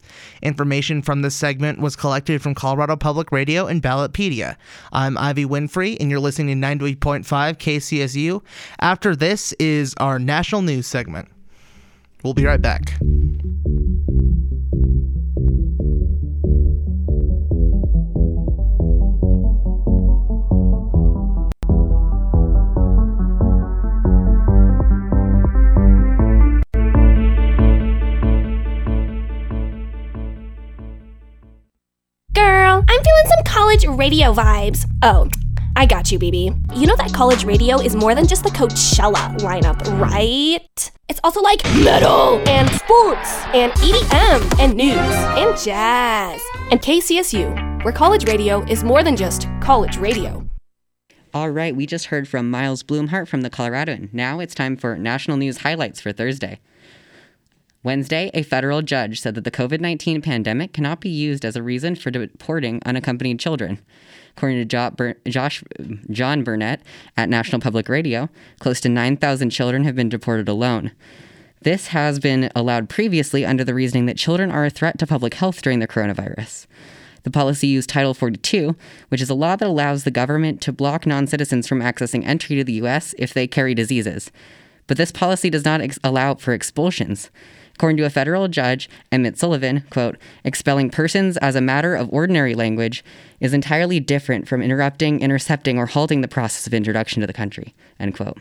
[0.42, 4.56] Information from this segment was collected from Colorado Public Radio and Ballotpedia.
[4.92, 8.42] I'm Ivy Winfrey, and you're listening to 98.5 KCSU.
[8.80, 11.28] After this is our national news segment.
[12.22, 12.94] We'll be right back.
[33.00, 34.84] I'm feeling some college radio vibes.
[35.00, 35.26] Oh,
[35.74, 36.76] I got you, BB.
[36.76, 40.90] You know that college radio is more than just the Coachella lineup, right?
[41.08, 47.94] It's also like metal and sports and EDM and news and jazz and KCSU, where
[47.94, 50.46] college radio is more than just college radio.
[51.32, 54.12] All right, we just heard from Miles Blumhardt from the Coloradoan.
[54.12, 56.60] Now it's time for national news highlights for Thursday.
[57.82, 61.62] Wednesday, a federal judge said that the COVID 19 pandemic cannot be used as a
[61.62, 63.78] reason for deporting unaccompanied children.
[64.36, 65.64] According to Josh,
[66.10, 66.82] John Burnett
[67.16, 68.28] at National Public Radio,
[68.58, 70.92] close to 9,000 children have been deported alone.
[71.62, 75.34] This has been allowed previously under the reasoning that children are a threat to public
[75.34, 76.66] health during the coronavirus.
[77.22, 78.76] The policy used Title 42,
[79.08, 82.56] which is a law that allows the government to block non citizens from accessing entry
[82.56, 83.14] to the U.S.
[83.18, 84.30] if they carry diseases.
[84.86, 87.30] But this policy does not ex- allow for expulsions.
[87.80, 92.54] According to a federal judge, Emmett Sullivan, quote, expelling persons as a matter of ordinary
[92.54, 93.02] language
[93.40, 97.74] is entirely different from interrupting, intercepting, or halting the process of introduction to the country,
[97.98, 98.36] end quote.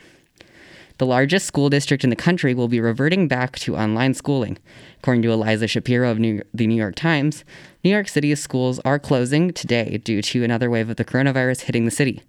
[0.98, 4.58] The largest school district in the country will be reverting back to online schooling.
[4.98, 7.46] According to Eliza Shapiro of New- the New York Times,
[7.82, 11.86] New York City's schools are closing today due to another wave of the coronavirus hitting
[11.86, 12.24] the city,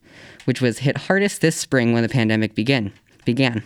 [0.45, 2.93] which was hit hardest this spring when the pandemic begin,
[3.25, 3.65] began.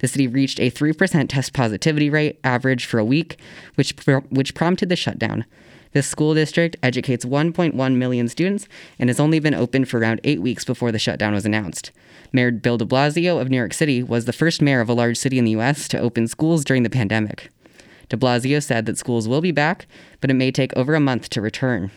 [0.00, 3.38] The city reached a 3% test positivity rate average for a week,
[3.76, 3.94] which,
[4.28, 5.44] which prompted the shutdown.
[5.92, 10.40] This school district educates 1.1 million students and has only been open for around eight
[10.40, 11.90] weeks before the shutdown was announced.
[12.32, 15.16] Mayor Bill de Blasio of New York City was the first mayor of a large
[15.16, 15.88] city in the U.S.
[15.88, 17.50] to open schools during the pandemic.
[18.08, 19.86] De Blasio said that schools will be back,
[20.20, 21.90] but it may take over a month to return.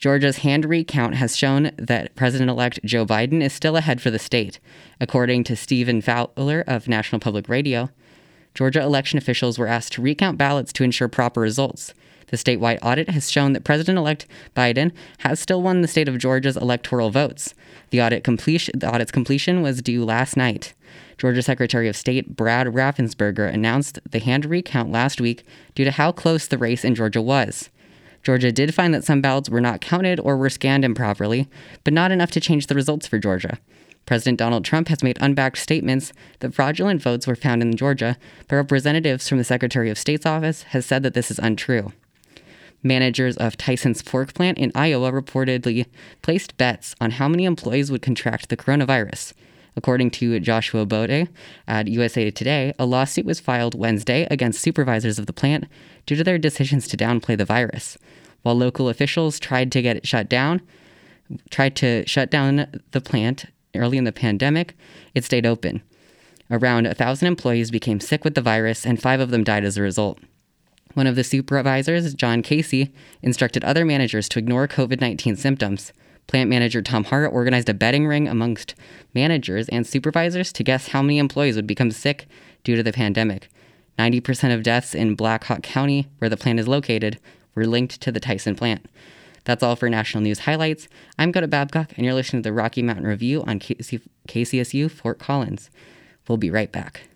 [0.00, 4.18] Georgia's hand recount has shown that President elect Joe Biden is still ahead for the
[4.18, 4.58] state.
[4.98, 7.90] According to Stephen Fowler of National Public Radio,
[8.54, 11.92] Georgia election officials were asked to recount ballots to ensure proper results.
[12.28, 14.26] The statewide audit has shown that President elect
[14.56, 17.54] Biden has still won the state of Georgia's electoral votes.
[17.90, 20.72] The, audit completion, the audit's completion was due last night.
[21.18, 25.44] Georgia Secretary of State Brad Raffensperger announced the hand recount last week
[25.74, 27.68] due to how close the race in Georgia was.
[28.22, 31.48] Georgia did find that some ballots were not counted or were scanned improperly,
[31.84, 33.58] but not enough to change the results for Georgia.
[34.06, 38.16] President Donald Trump has made unbacked statements that fraudulent votes were found in Georgia,
[38.48, 41.92] but representatives from the Secretary of State's office has said that this is untrue.
[42.82, 45.86] Managers of Tyson's pork plant in Iowa reportedly
[46.22, 49.34] placed bets on how many employees would contract the coronavirus.
[49.76, 51.28] According to Joshua Bote
[51.68, 55.66] at USA Today, a lawsuit was filed Wednesday against supervisors of the plant
[56.10, 57.96] due to their decisions to downplay the virus.
[58.42, 60.60] While local officials tried to get it shut down,
[61.50, 63.44] tried to shut down the plant
[63.76, 64.74] early in the pandemic,
[65.14, 65.82] it stayed open.
[66.50, 69.76] Around a thousand employees became sick with the virus, and five of them died as
[69.76, 70.18] a result.
[70.94, 72.92] One of the supervisors, John Casey,
[73.22, 75.92] instructed other managers to ignore COVID 19 symptoms.
[76.26, 78.74] Plant manager Tom Hart organized a betting ring amongst
[79.14, 82.26] managers and supervisors to guess how many employees would become sick
[82.64, 83.48] due to the pandemic.
[84.00, 87.18] 90% of deaths in Black Hawk County, where the plant is located,
[87.54, 88.86] were linked to the Tyson plant.
[89.44, 90.88] That's all for national news highlights.
[91.18, 95.18] I'm Coda Babcock, and you're listening to the Rocky Mountain Review on KC- KCSU Fort
[95.18, 95.68] Collins.
[96.26, 97.09] We'll be right back.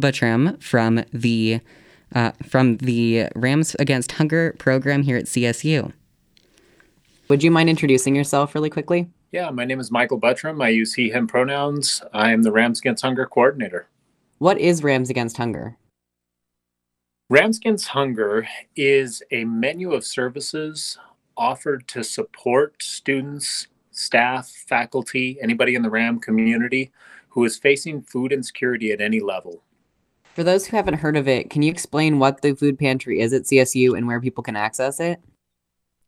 [0.00, 1.60] Buttram from the
[2.14, 5.92] uh, from the Rams Against Hunger program here at CSU.
[7.28, 9.08] Would you mind introducing yourself really quickly?
[9.30, 10.64] Yeah, my name is Michael Buttram.
[10.64, 12.02] I use he, him pronouns.
[12.14, 13.86] I am the Rams Against Hunger coordinator.
[14.38, 15.76] What is Rams Against Hunger?
[17.28, 20.96] Rams Against Hunger is a menu of services
[21.36, 26.90] offered to support students, staff, faculty, anybody in the RAM community
[27.28, 29.62] who is facing food insecurity at any level.
[30.34, 33.32] For those who haven't heard of it, can you explain what the food pantry is
[33.32, 35.20] at CSU and where people can access it?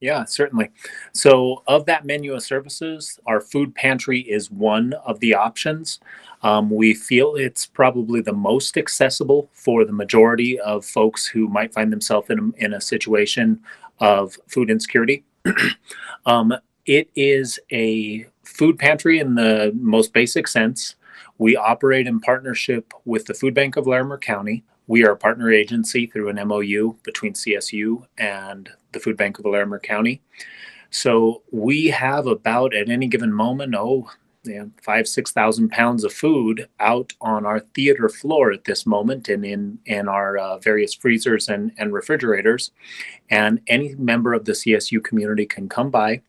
[0.01, 0.71] Yeah, certainly.
[1.13, 6.01] So, of that menu of services, our food pantry is one of the options.
[6.43, 11.75] Um, we feel it's probably the most accessible for the majority of folks who might
[11.75, 13.61] find themselves in a, in a situation
[13.99, 15.23] of food insecurity.
[16.27, 16.55] um,
[16.87, 20.95] it is a food pantry in the most basic sense.
[21.41, 24.63] We operate in partnership with the Food Bank of Larimer County.
[24.87, 29.47] We are a partner agency through an MOU between CSU and the Food Bank of
[29.47, 30.21] Larimer County.
[30.91, 34.11] So we have about at any given moment, oh,
[34.45, 39.31] yeah, five, six thousand pounds of food out on our theater floor at this moment
[39.31, 42.71] and in, in our uh, various freezers and, and refrigerators.
[43.31, 46.21] And any member of the CSU community can come by.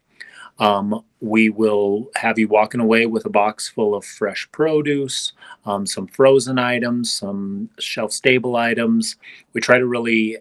[0.62, 5.34] Um, we will have you walking away with a box full of fresh produce,
[5.66, 9.18] um, some frozen items, some shelf stable items.
[9.53, 10.38] We try to really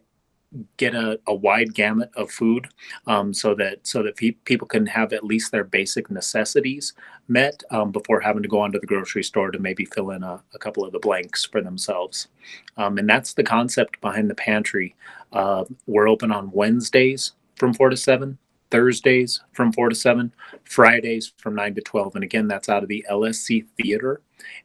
[0.76, 2.68] get a, a wide gamut of food
[3.06, 6.92] um, so that so that pe- people can have at least their basic necessities
[7.28, 10.42] met um, before having to go onto the grocery store to maybe fill in a,
[10.52, 12.28] a couple of the blanks for themselves.
[12.76, 14.96] Um, and that's the concept behind the pantry.
[15.32, 18.36] Uh, we're open on wednesdays from 4 to 7
[18.70, 20.32] thursdays from 4 to 7
[20.64, 24.20] fridays from 9 to 12 and again that's out of the lsc theater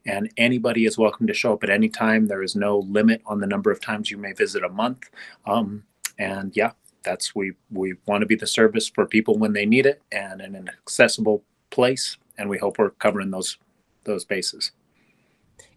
[0.06, 2.28] and anybody is welcome to show up at any time.
[2.28, 5.10] There is no limit on the number of times you may visit a month.
[5.46, 5.84] Um,
[6.20, 6.72] and yeah,
[7.04, 10.42] that's we we want to be the service for people when they need it and
[10.42, 12.18] in an accessible place.
[12.38, 13.58] And we hope we're covering those
[14.04, 14.72] those bases.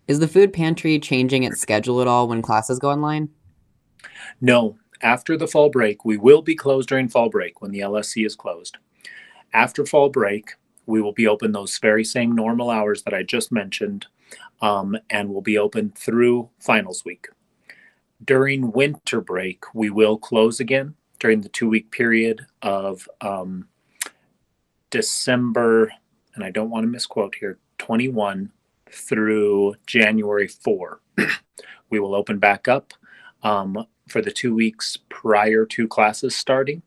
[0.07, 3.29] Is the food pantry changing its schedule at all when classes go online?
[4.41, 8.25] No, after the fall break, we will be closed during fall break when the LSC
[8.27, 8.79] is closed.
[9.53, 10.55] After fall break,
[10.87, 14.07] we will be open those very same normal hours that I just mentioned,
[14.61, 17.29] um, and we'll be open through finals week.
[18.25, 23.69] During winter break, we will close again during the two week period of um,
[24.91, 25.93] December,
[26.35, 28.51] and I don't want to misquote here, 21
[28.91, 31.01] through January 4.
[31.91, 32.95] we will open back up.
[33.43, 36.83] Um, for the two weeks prior to classes starting.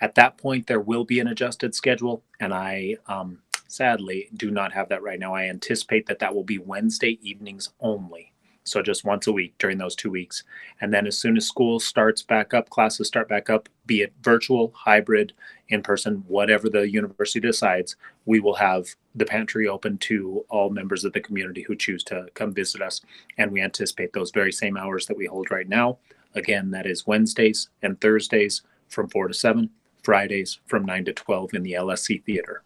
[0.00, 4.72] At that point, there will be an adjusted schedule, and I um, sadly do not
[4.72, 5.34] have that right now.
[5.34, 8.32] I anticipate that that will be Wednesday evenings only.
[8.68, 10.44] So just once a week during those two weeks.
[10.80, 14.12] And then as soon as school starts back up, classes start back up, be it
[14.22, 15.32] virtual, hybrid,
[15.70, 17.96] in person, whatever the university decides,
[18.26, 22.26] we will have the pantry open to all members of the community who choose to
[22.34, 23.00] come visit us.
[23.38, 25.98] And we anticipate those very same hours that we hold right now.
[26.34, 29.70] Again, that is Wednesdays and Thursdays from 4 to 7,
[30.02, 32.62] Fridays from 9 to 12 in the LSC Theater.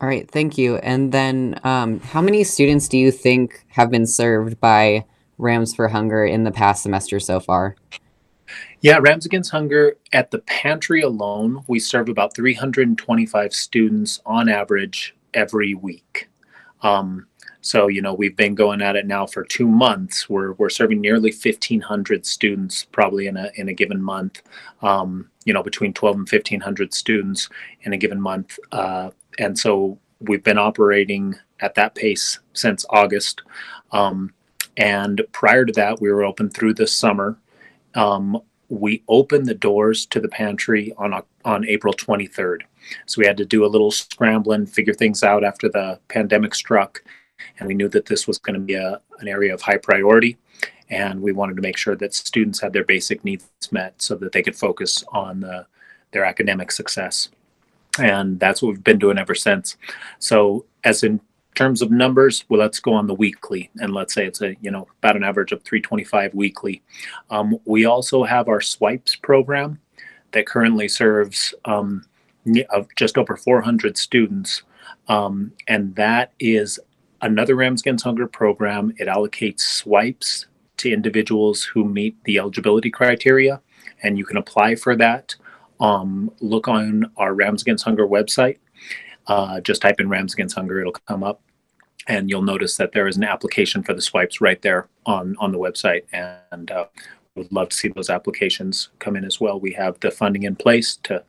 [0.00, 0.76] All right, thank you.
[0.76, 5.06] And then, um, how many students do you think have been served by
[5.38, 7.76] Rams for Hunger in the past semester so far?
[8.80, 15.16] Yeah, Rams Against Hunger at the pantry alone, we serve about 325 students on average
[15.34, 16.28] every week.
[16.82, 17.26] Um,
[17.66, 20.30] so, you know, we've been going at it now for two months.
[20.30, 24.40] We're, we're serving nearly 1,500 students probably in a, in a given month,
[24.82, 27.48] um, you know, between 12 and 1,500 students
[27.82, 28.56] in a given month.
[28.70, 29.10] Uh,
[29.40, 33.42] and so we've been operating at that pace since August.
[33.90, 34.32] Um,
[34.76, 37.36] and prior to that, we were open through the summer.
[37.96, 42.60] Um, we opened the doors to the pantry on on April 23rd.
[43.06, 47.02] So we had to do a little scrambling, figure things out after the pandemic struck,
[47.58, 50.36] and we knew that this was going to be a, an area of high priority,
[50.90, 54.32] and we wanted to make sure that students had their basic needs met so that
[54.32, 55.66] they could focus on the,
[56.12, 57.28] their academic success.
[57.98, 59.76] And that's what we've been doing ever since.
[60.18, 61.20] So as in
[61.56, 64.70] terms of numbers, well, let's go on the weekly, and let's say it's a you
[64.70, 66.82] know about an average of 325 weekly.
[67.30, 69.80] Um, we also have our swipes program
[70.32, 72.04] that currently serves um,
[72.94, 74.62] just over 400 students,
[75.08, 76.78] um, and that is
[77.22, 78.92] another Rams Against Hunger program.
[78.98, 80.46] It allocates swipes
[80.78, 83.60] to individuals who meet the eligibility criteria,
[84.02, 85.34] and you can apply for that.
[85.80, 88.58] Um, look on our Rams Against Hunger website.
[89.26, 91.40] Uh, just type in Rams Against Hunger, it'll come up
[92.06, 95.52] and you'll notice that there is an application for the swipes right there on on
[95.52, 96.86] the website and uh,
[97.34, 100.56] would love to see those applications come in as well we have the funding in
[100.56, 101.22] place to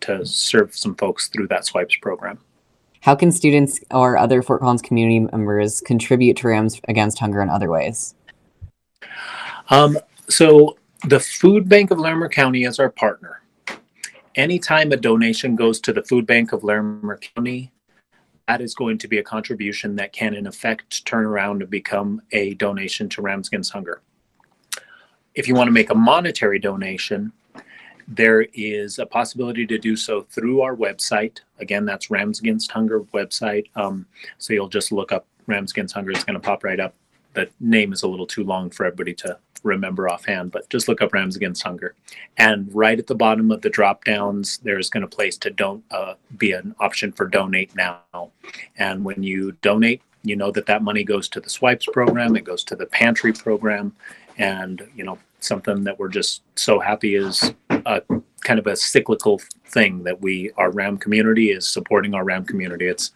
[0.00, 2.38] to serve some folks through that swipes program
[3.04, 7.50] How can students or other Fort Collins community members contribute to Rams Against Hunger in
[7.50, 8.14] other ways?
[9.68, 9.98] um,
[10.30, 13.42] so the food bank of larimer county is our partner
[14.34, 17.70] anytime a donation goes to the food bank of larimer county
[18.48, 22.22] that is going to be a contribution that can in effect turn around and become
[22.32, 24.00] a donation to rams against hunger
[25.34, 27.32] if you want to make a monetary donation
[28.08, 31.40] there is a possibility to do so through our website.
[31.58, 33.66] Again that's rams against hunger website.
[33.76, 34.06] Um,
[34.38, 36.10] so you'll just look up rams against hunger.
[36.10, 36.94] It's going to pop right up.
[37.34, 41.02] The name is a little too long for everybody to remember offhand, but just look
[41.02, 41.94] up Rams Against Hunger.
[42.36, 45.82] And right at the bottom of the drop downs, there's going to place to don't
[45.90, 48.30] uh, be an option for donate now.
[48.76, 52.44] And when you donate, you know that that money goes to the swipes program, it
[52.44, 53.94] goes to the pantry program,
[54.38, 57.52] and you know something that we're just so happy is
[57.86, 58.02] a
[58.42, 62.86] kind of a cyclical thing that we our Ram community is supporting our Ram community.
[62.86, 63.12] It's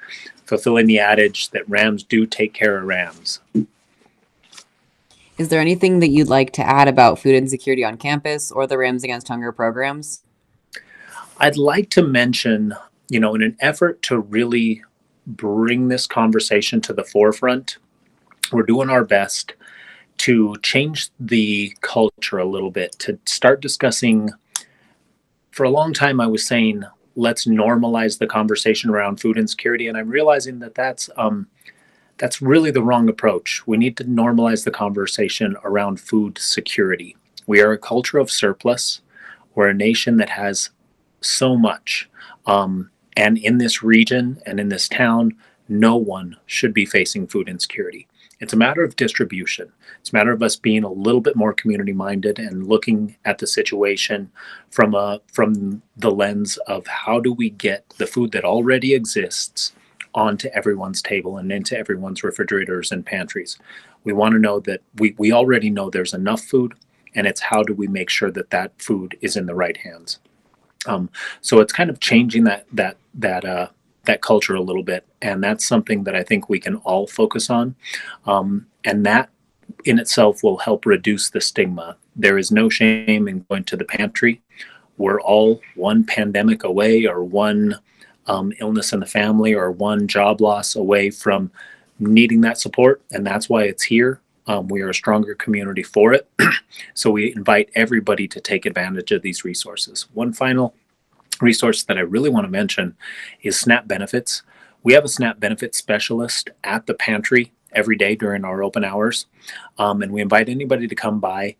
[0.46, 3.40] fulfilling the adage that Rams do take care of Rams.
[5.36, 8.76] Is there anything that you'd like to add about food insecurity on campus or the
[8.76, 10.22] Rams Against Hunger programs?
[11.38, 12.74] I'd like to mention,
[13.08, 14.82] you know, in an effort to really
[15.26, 17.78] bring this conversation to the forefront,
[18.50, 19.54] we're doing our best
[20.18, 24.30] to change the culture a little bit, to start discussing.
[25.58, 26.84] For a long time, I was saying,
[27.16, 29.88] let's normalize the conversation around food insecurity.
[29.88, 31.48] And I'm realizing that that's, um,
[32.16, 33.66] that's really the wrong approach.
[33.66, 37.16] We need to normalize the conversation around food security.
[37.48, 39.00] We are a culture of surplus.
[39.56, 40.70] We're a nation that has
[41.22, 42.08] so much.
[42.46, 45.36] Um, and in this region and in this town,
[45.68, 48.06] no one should be facing food insecurity.
[48.40, 49.72] It's a matter of distribution.
[50.00, 53.38] It's a matter of us being a little bit more community minded and looking at
[53.38, 54.30] the situation
[54.70, 59.72] from a from the lens of how do we get the food that already exists
[60.14, 63.58] onto everyone's table and into everyone's refrigerators and pantries.
[64.04, 66.74] We want to know that we, we already know there's enough food,
[67.14, 70.18] and it's how do we make sure that that food is in the right hands.
[70.86, 71.10] Um,
[71.40, 73.68] so it's kind of changing that that that uh,
[74.08, 77.48] that culture a little bit, and that's something that I think we can all focus
[77.48, 77.76] on,
[78.26, 79.30] um, and that
[79.84, 81.96] in itself will help reduce the stigma.
[82.16, 84.42] There is no shame in going to the pantry.
[84.96, 87.78] We're all one pandemic away or one
[88.26, 91.52] um, illness in the family or one job loss away from
[92.00, 94.20] needing that support, and that's why it's here.
[94.46, 96.26] Um, we are a stronger community for it.
[96.94, 100.08] so we invite everybody to take advantage of these resources.
[100.14, 100.74] One final
[101.42, 102.96] resource that I really want to mention
[103.42, 104.42] is SNAP benefits.
[104.82, 109.26] We have a SNAP benefit specialist at the pantry every day during our open hours,
[109.78, 111.56] um, and we invite anybody to come by.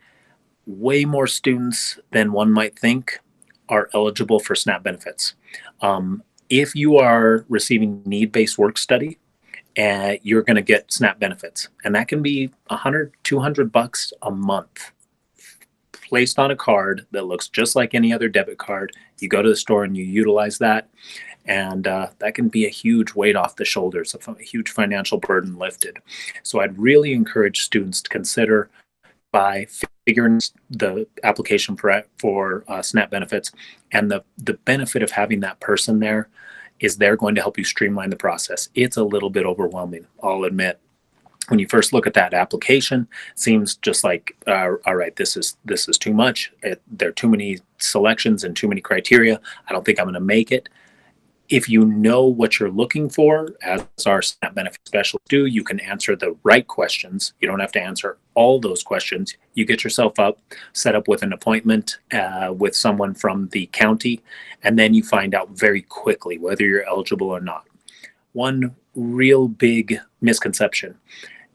[0.66, 3.20] Way more students than one might think
[3.68, 5.34] are eligible for SNAP benefits.
[5.80, 9.18] Um, if you are receiving need based work study,
[9.78, 14.30] uh, you're going to get SNAP benefits, and that can be 100, 200 bucks a
[14.30, 14.92] month
[16.08, 18.92] placed on a card that looks just like any other debit card.
[19.18, 20.88] You go to the store and you utilize that,
[21.44, 25.58] and uh, that can be a huge weight off the shoulders, a, huge financial burden
[25.58, 25.98] lifted.
[26.42, 28.70] So I'd really encourage students to consider
[29.32, 29.66] by
[30.06, 30.40] figuring
[30.70, 33.52] the application for for uh, SNAP benefits
[33.92, 36.28] and the the benefit of having that person there
[36.80, 38.68] is they're going to help you streamline the process.
[38.74, 40.80] It's a little bit overwhelming, I'll admit.
[41.48, 45.36] When you first look at that application, it seems just like, uh, all right, this
[45.36, 46.52] is this is too much.
[46.62, 49.40] It, there are too many selections and too many criteria.
[49.68, 50.68] I don't think I'm going to make it.
[51.48, 55.80] If you know what you're looking for, as our SNAP benefit specialists do, you can
[55.80, 57.32] answer the right questions.
[57.40, 59.34] You don't have to answer all those questions.
[59.54, 60.40] You get yourself up,
[60.74, 64.20] set up with an appointment uh, with someone from the county,
[64.62, 67.64] and then you find out very quickly whether you're eligible or not.
[68.34, 70.98] One real big misconception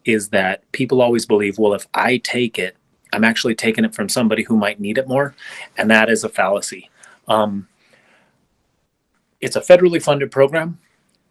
[0.06, 2.76] is that people always believe, well, if I take it,
[3.12, 5.36] I'm actually taking it from somebody who might need it more,
[5.78, 6.90] and that is a fallacy.
[7.28, 7.68] Um,
[9.40, 10.80] it's a federally funded program.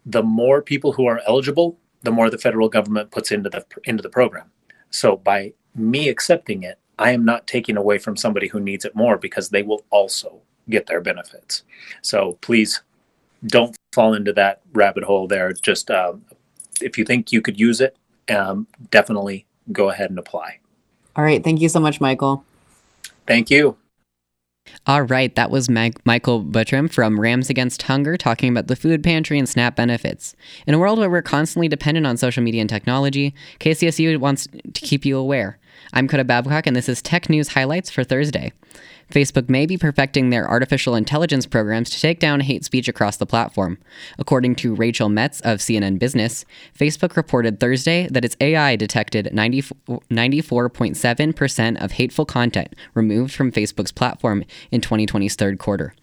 [0.05, 4.03] The more people who are eligible, the more the federal government puts into the into
[4.03, 4.51] the program.
[4.91, 8.95] So by me accepting it, I am not taking away from somebody who needs it
[8.95, 11.63] more because they will also get their benefits.
[12.01, 12.81] So please
[13.47, 15.51] don't fall into that rabbit hole there.
[15.53, 16.13] Just uh,
[16.81, 17.97] if you think you could use it,
[18.29, 20.59] um, definitely go ahead and apply.
[21.15, 21.43] All right.
[21.43, 22.43] Thank you so much, Michael.
[23.27, 23.77] Thank you.
[24.87, 29.03] All right, that was Mag- Michael Buttram from Rams Against Hunger talking about the food
[29.03, 30.35] pantry and SNAP benefits.
[30.65, 34.81] In a world where we're constantly dependent on social media and technology, KCSU wants to
[34.81, 35.59] keep you aware.
[35.91, 38.53] I'm Coda Babcock, and this is Tech News Highlights for Thursday.
[39.13, 43.27] Facebook may be perfecting their artificial intelligence programs to take down hate speech across the
[43.27, 43.77] platform.
[44.17, 46.45] According to Rachel Metz of CNN Business,
[46.77, 54.43] Facebook reported Thursday that its AI detected 94.7% of hateful content removed from Facebook's platform
[54.71, 55.93] in 2020's third quarter.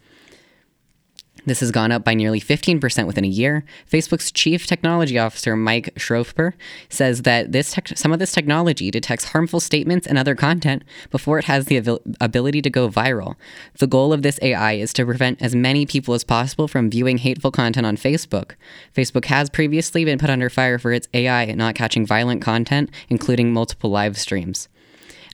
[1.45, 3.63] This has gone up by nearly 15% within a year.
[3.91, 6.53] Facebook's chief technology officer, Mike Schroepfer,
[6.87, 11.39] says that this tech- some of this technology detects harmful statements and other content before
[11.39, 13.35] it has the abil- ability to go viral.
[13.79, 17.17] The goal of this AI is to prevent as many people as possible from viewing
[17.17, 18.51] hateful content on Facebook.
[18.95, 23.51] Facebook has previously been put under fire for its AI not catching violent content, including
[23.51, 24.69] multiple live streams.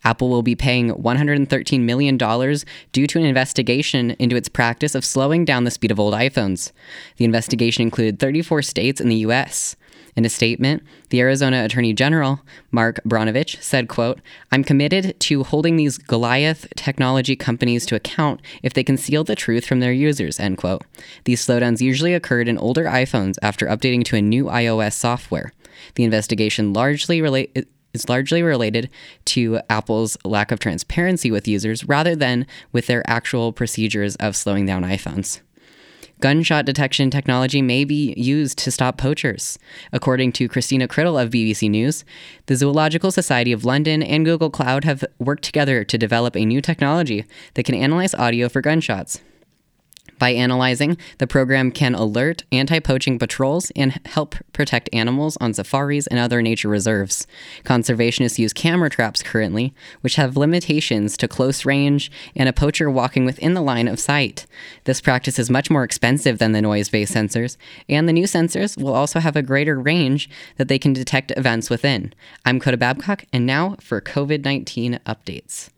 [0.03, 5.45] Apple will be paying $113 million due to an investigation into its practice of slowing
[5.45, 6.71] down the speed of old iPhones.
[7.17, 9.75] The investigation included 34 states in the U.S.
[10.17, 12.41] In a statement, the Arizona Attorney General,
[12.71, 14.19] Mark Brnovich, said, quote,
[14.51, 19.63] I'm committed to holding these Goliath technology companies to account if they conceal the truth
[19.63, 20.81] from their users, end quote.
[21.25, 25.53] These slowdowns usually occurred in older iPhones after updating to a new iOS software.
[25.93, 28.89] The investigation largely relate is largely related
[29.25, 34.65] to Apple's lack of transparency with users rather than with their actual procedures of slowing
[34.65, 35.41] down iPhones.
[36.19, 39.59] Gunshot detection technology may be used to stop poachers.
[39.93, 42.03] According to Christina Criddle of BBC News,
[42.47, 46.59] the Zoological Society of London and Google Cloud have worked together to develop a new
[46.59, 49.21] technology that can analyze audio for gunshots.
[50.19, 56.07] By analyzing, the program can alert anti poaching patrols and help protect animals on safaris
[56.07, 57.27] and other nature reserves.
[57.63, 63.25] Conservationists use camera traps currently, which have limitations to close range and a poacher walking
[63.25, 64.47] within the line of sight.
[64.85, 67.57] This practice is much more expensive than the noise based sensors,
[67.87, 71.69] and the new sensors will also have a greater range that they can detect events
[71.69, 72.13] within.
[72.43, 75.69] I'm Coda Babcock, and now for COVID 19 updates.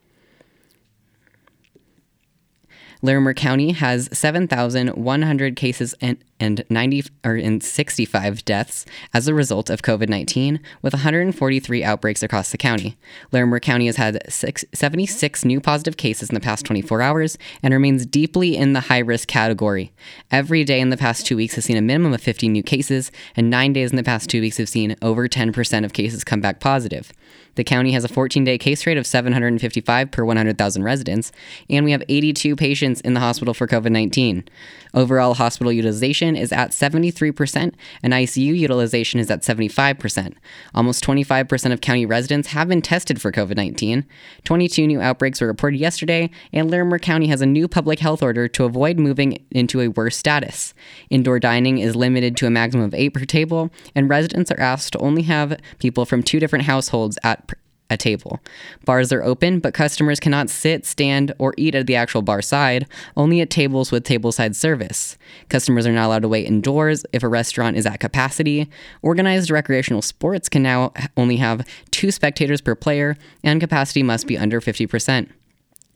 [3.02, 9.70] Larimer County has 7,100 cases and, and 90 or in 65 deaths as a result
[9.70, 12.98] of COVID-19, with 143 outbreaks across the county.
[13.32, 17.74] Larimer County has had six, 76 new positive cases in the past 24 hours and
[17.74, 19.94] remains deeply in the high-risk category.
[20.30, 23.14] Every day in the past two weeks has seen a minimum of 50 new cases,
[23.36, 26.42] and nine days in the past two weeks have seen over 10% of cases come
[26.42, 27.14] back positive.
[27.60, 31.34] The county has a 14 day case rate of 755 per 100,000 residents,
[31.70, 34.46] and we have 82 patients in the hospital for COVID 19.
[34.94, 40.34] Overall hospital utilization is at 73%, and ICU utilization is at 75%.
[40.74, 44.06] Almost 25% of county residents have been tested for COVID 19.
[44.44, 48.48] 22 new outbreaks were reported yesterday, and Larimer County has a new public health order
[48.48, 50.74] to avoid moving into a worse status.
[51.10, 54.94] Indoor dining is limited to a maximum of eight per table, and residents are asked
[54.94, 57.52] to only have people from two different households at
[57.90, 58.40] a table.
[58.86, 62.88] Bars are open, but customers cannot sit, stand, or eat at the actual bar side,
[63.18, 65.18] only at tables with tableside service.
[65.50, 68.70] Customers are not allowed to wait indoors if a restaurant is at capacity.
[69.02, 74.38] Organized recreational sports can now only have two spectators per player, and capacity must be
[74.38, 75.30] under 50%.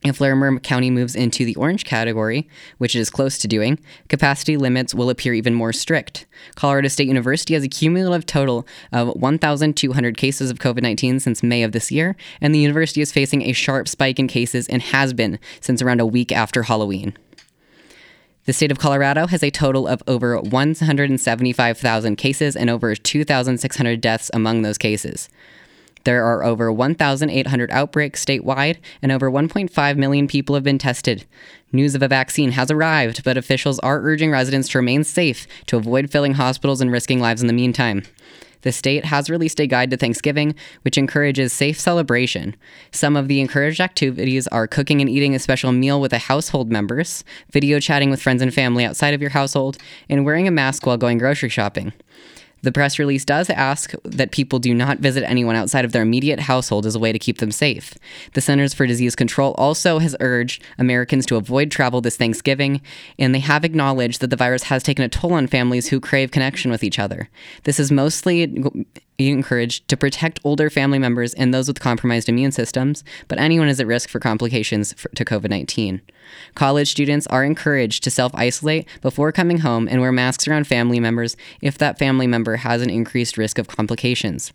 [0.04, 3.80] If Larimer County moves into the orange category, which it is close to doing,
[4.10, 6.26] capacity limits will appear even more strict.
[6.56, 11.64] Colorado State University has a cumulative total of 1,200 cases of COVID 19 since May
[11.64, 15.14] of this year, and the university is facing a sharp spike in cases and has
[15.14, 17.16] been since around a week after Halloween.
[18.46, 24.30] The state of Colorado has a total of over 175,000 cases and over 2,600 deaths
[24.34, 25.30] among those cases.
[26.04, 31.26] There are over 1,800 outbreaks statewide, and over 1.5 million people have been tested.
[31.72, 35.78] News of a vaccine has arrived, but officials are urging residents to remain safe to
[35.78, 38.04] avoid filling hospitals and risking lives in the meantime.
[38.64, 42.56] The state has released a guide to Thanksgiving, which encourages safe celebration.
[42.92, 46.72] Some of the encouraged activities are cooking and eating a special meal with the household
[46.72, 49.78] members, video chatting with friends and family outside of your household,
[50.10, 51.92] and wearing a mask while going grocery shopping.
[52.64, 56.40] The press release does ask that people do not visit anyone outside of their immediate
[56.40, 57.94] household as a way to keep them safe.
[58.34, 62.82] The Centers for Disease Control also has urged Americans to avoid travel this Thanksgiving,
[63.20, 66.32] and they have acknowledged that the virus has taken a toll on families who crave
[66.32, 67.30] connection with each other.
[67.66, 68.64] This is mostly
[69.18, 73.80] encouraged to protect older family members and those with compromised immune systems, but anyone is
[73.80, 76.02] at risk for complications for, to COVID 19.
[76.56, 81.00] College students are encouraged to self isolate before coming home and wear masks around family
[81.00, 84.54] members if that family member has an increased risk of complications.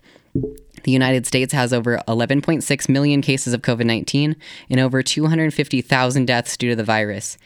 [0.85, 4.37] The United States has over 11.6 million cases of COVID 19
[4.71, 7.39] and over 250,000 deaths due to the virus.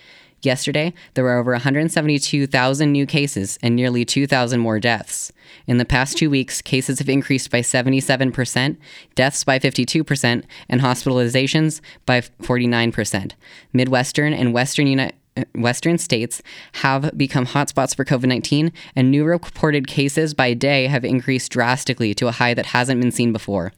[0.42, 5.32] Yesterday, there were over 172,000 new cases and nearly 2,000 more deaths.
[5.68, 8.76] In the past two weeks, cases have increased by 77%,
[9.14, 13.32] deaths by 52%, and hospitalizations by 49%.
[13.72, 15.16] Midwestern and Western United
[15.54, 21.06] Western states have become hotspots for COVID 19, and new reported cases by day have
[21.06, 23.72] increased drastically to a high that hasn't been seen before.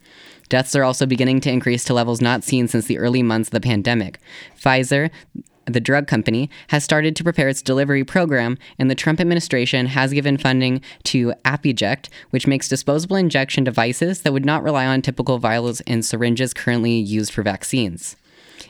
[0.49, 3.53] Deaths are also beginning to increase to levels not seen since the early months of
[3.53, 4.19] the pandemic.
[4.61, 5.11] Pfizer,
[5.67, 10.13] the drug company, has started to prepare its delivery program, and the Trump administration has
[10.13, 15.39] given funding to ApiJect, which makes disposable injection devices that would not rely on typical
[15.39, 18.17] vials and syringes currently used for vaccines.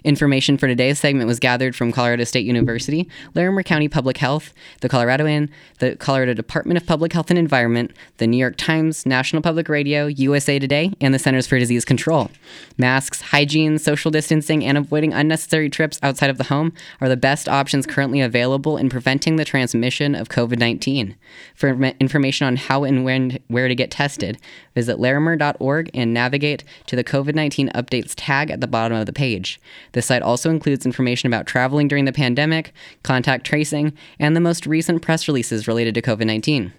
[0.05, 4.89] Information for today's segment was gathered from Colorado State University, Larimer County Public Health, the
[4.89, 9.68] Coloradoan, the Colorado Department of Public Health and Environment, the New York Times, National Public
[9.68, 12.30] Radio, USA Today, and the Centers for Disease Control.
[12.76, 17.49] Masks, hygiene, social distancing, and avoiding unnecessary trips outside of the home are the best
[17.49, 21.16] options currently available in preventing the transmission of COVID 19.
[21.55, 21.70] For
[22.01, 24.39] information on how and when where to get tested,
[24.74, 29.12] visit larimer.org and navigate to the COVID 19 updates tag at the bottom of the
[29.12, 29.61] page.
[29.93, 32.72] The site also includes information about traveling during the pandemic,
[33.03, 36.72] contact tracing, and the most recent press releases related to COVID 19.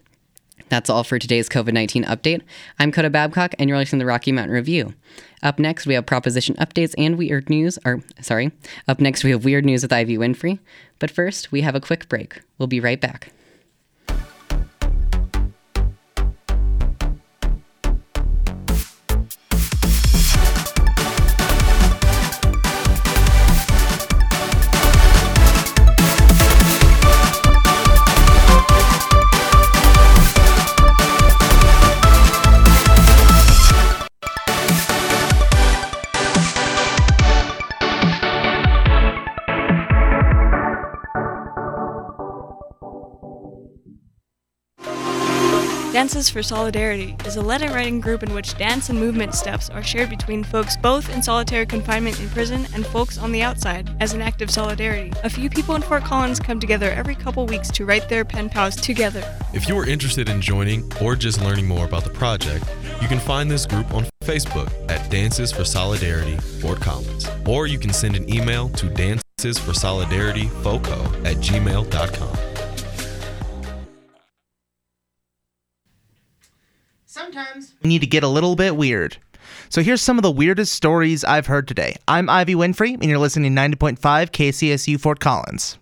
[0.69, 2.41] That's all for today's COVID 19 update.
[2.79, 4.93] I'm Coda Babcock, and you're listening to the Rocky Mountain Review.
[5.43, 7.77] Up next, we have proposition updates and weird news.
[7.85, 8.51] Or, sorry,
[8.87, 10.59] up next, we have weird news with Ivy Winfrey.
[10.97, 12.41] But first, we have a quick break.
[12.57, 13.31] We'll be right back.
[46.25, 49.83] Dances for Solidarity is a letter writing group in which dance and movement steps are
[49.83, 54.13] shared between folks both in solitary confinement in prison and folks on the outside as
[54.13, 55.13] an act of solidarity.
[55.23, 58.49] A few people in Fort Collins come together every couple weeks to write their pen
[58.49, 59.23] pals together.
[59.53, 62.65] If you are interested in joining or just learning more about the project,
[63.03, 67.29] you can find this group on Facebook at Dances for Solidarity Fort Collins.
[67.45, 72.54] Or you can send an email to Dances for Solidarity at gmail.com.
[77.25, 79.17] Sometimes we need to get a little bit weird.
[79.69, 81.95] So here's some of the weirdest stories I've heard today.
[82.07, 85.79] I'm Ivy Winfrey, and you're listening to 90.5 KCSU Fort Collins.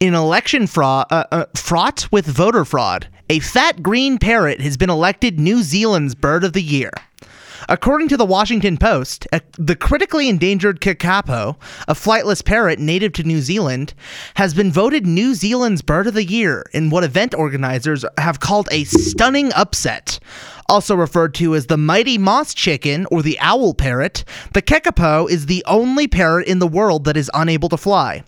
[0.00, 4.90] In election fraud, uh, uh, fraught with voter fraud, a fat green parrot has been
[4.90, 6.92] elected New Zealand's Bird of the Year.
[7.70, 11.56] According to the Washington Post, a, the critically endangered kakapo,
[11.86, 13.92] a flightless parrot native to New Zealand,
[14.36, 18.70] has been voted New Zealand's Bird of the Year in what event organizers have called
[18.72, 20.18] a stunning upset.
[20.70, 25.46] Also referred to as the mighty moss chicken or the owl parrot, the kakapo is
[25.46, 28.22] the only parrot in the world that is unable to fly.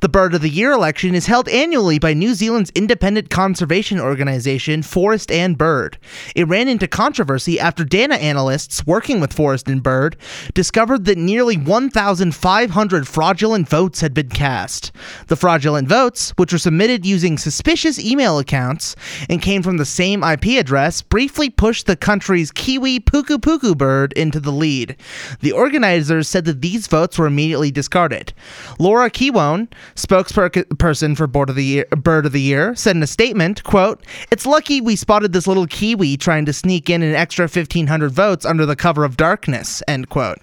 [0.00, 4.82] The Bird of the Year election is held annually by New Zealand's independent conservation organization,
[4.82, 5.96] Forest and Bird.
[6.34, 10.18] It ran into controversy after data analysts working with Forest and Bird
[10.52, 14.92] discovered that nearly 1,500 fraudulent votes had been cast.
[15.28, 18.96] The fraudulent votes, which were submitted using suspicious email accounts
[19.30, 24.12] and came from the same IP address, briefly pushed the country's Kiwi Puku Puku bird
[24.12, 24.96] into the lead.
[25.40, 28.32] The organizers said that these votes were immediately discarded.
[28.78, 33.62] Laura Keown, spokesperson for of the Year, Bird of the Year, said in a statement,
[33.64, 38.10] quote, It's lucky we spotted this little Kiwi trying to sneak in an extra 1,500
[38.10, 40.38] votes under the cover of darkness, end quote.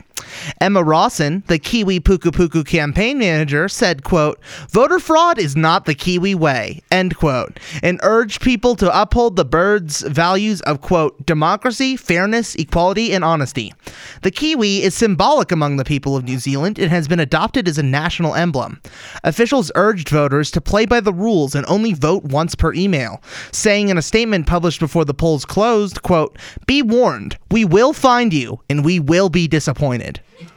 [0.61, 5.95] Emma Rawson, the Kiwi Puku Puku campaign manager, said, quote, Voter fraud is not the
[5.95, 11.95] Kiwi way, end quote, and urged people to uphold the bird's values of, quote, democracy,
[11.95, 13.73] fairness, equality, and honesty.
[14.21, 17.77] The Kiwi is symbolic among the people of New Zealand and has been adopted as
[17.77, 18.81] a national emblem.
[19.23, 23.21] Officials urged voters to play by the rules and only vote once per email,
[23.51, 28.33] saying in a statement published before the polls closed, quote, Be warned, we will find
[28.33, 30.52] you and we will be disappointed good.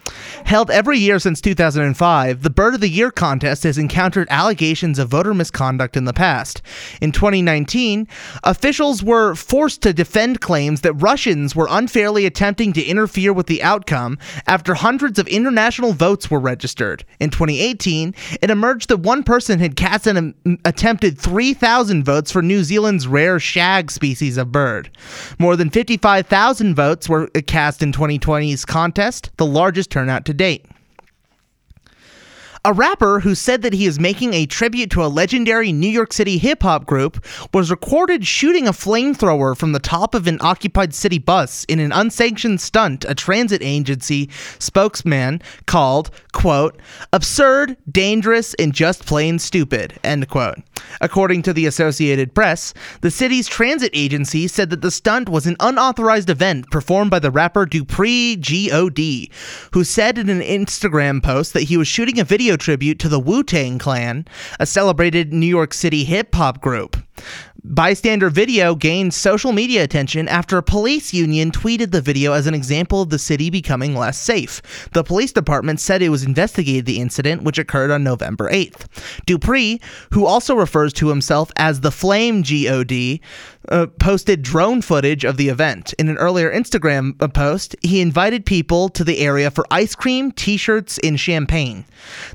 [0.46, 5.08] Held every year since 2005, the Bird of the Year contest has encountered allegations of
[5.08, 6.62] voter misconduct in the past.
[7.00, 8.06] In 2019,
[8.44, 13.60] officials were forced to defend claims that Russians were unfairly attempting to interfere with the
[13.60, 17.04] outcome after hundreds of international votes were registered.
[17.18, 22.62] In 2018, it emerged that one person had cast an attempted 3,000 votes for New
[22.62, 24.96] Zealand's rare shag species of bird.
[25.40, 30.66] More than 55,000 votes were cast in 2020's contest, the largest turnout to date.
[32.66, 36.12] A rapper who said that he is making a tribute to a legendary New York
[36.12, 37.24] City hip hop group
[37.54, 41.92] was recorded shooting a flamethrower from the top of an occupied city bus in an
[41.92, 44.28] unsanctioned stunt, a transit agency
[44.58, 46.80] spokesman called, quote,
[47.12, 50.58] absurd, dangerous, and just plain stupid, end quote.
[51.00, 55.56] According to the Associated Press, the city's transit agency said that the stunt was an
[55.60, 59.30] unauthorized event performed by the rapper Dupree G.O.D.,
[59.72, 63.20] who said in an Instagram post that he was shooting a video tribute to the
[63.20, 64.26] Wu Tang Clan,
[64.58, 66.96] a celebrated New York City hip hop group.
[67.68, 72.54] Bystander video gained social media attention after a police union tweeted the video as an
[72.54, 74.62] example of the city becoming less safe.
[74.92, 78.86] The police department said it was investigating the incident, which occurred on November 8th.
[79.26, 79.80] Dupree,
[80.12, 83.20] who also refers to himself as the Flame God,
[83.68, 85.92] uh, posted drone footage of the event.
[85.98, 90.32] In an earlier Instagram uh, post, he invited people to the area for ice cream,
[90.32, 91.84] t shirts, and champagne.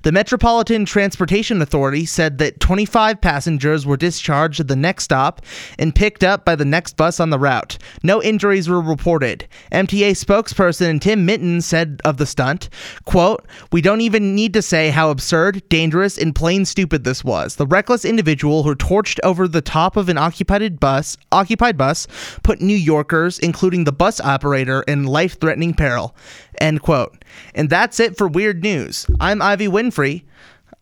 [0.03, 5.41] The Metropolitan Transportation Authority said that 25 passengers were discharged at the next stop
[5.79, 7.77] and picked up by the next bus on the route.
[8.03, 9.47] No injuries were reported.
[9.71, 12.69] MTA spokesperson Tim Minton said of the stunt,
[13.05, 17.55] quote, We don't even need to say how absurd, dangerous, and plain stupid this was.
[17.55, 22.07] The reckless individual who torched over the top of an occupied bus occupied bus
[22.43, 26.15] put New Yorkers, including the bus operator, in life-threatening peril.
[26.59, 27.24] End quote.
[27.55, 29.05] And that's it for weird news.
[29.19, 30.24] I'm Ivy Winfrey,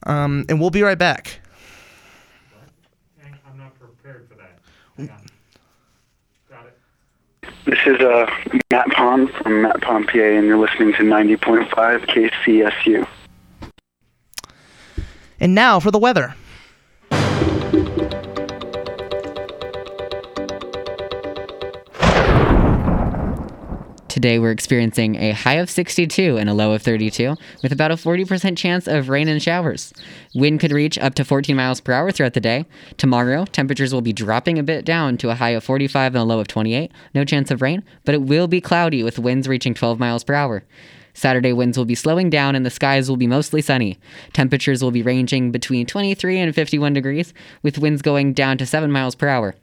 [0.04, 1.42] um, and we'll be right back.
[7.66, 8.26] This is uh,
[8.72, 11.70] Matt Pond from Matt Pond, PA, and you're listening to 90.5
[12.08, 13.08] KCSU.
[15.40, 16.36] And now for the weather.
[24.20, 27.96] Today we're experiencing a high of 62 and a low of 32, with about a
[27.96, 29.94] 40% chance of rain and showers.
[30.36, 32.66] Wind could reach up to 14 miles per hour throughout the day.
[32.98, 36.26] Tomorrow, temperatures will be dropping a bit down to a high of 45 and a
[36.26, 36.92] low of 28.
[37.16, 40.34] No chance of rain, but it will be cloudy with winds reaching 12 miles per
[40.34, 40.66] hour.
[41.14, 43.98] Saturday winds will be slowing down and the skies will be mostly sunny.
[44.34, 48.92] Temperatures will be ranging between 23 and 51 degrees, with winds going down to 7
[48.92, 49.56] miles per hour.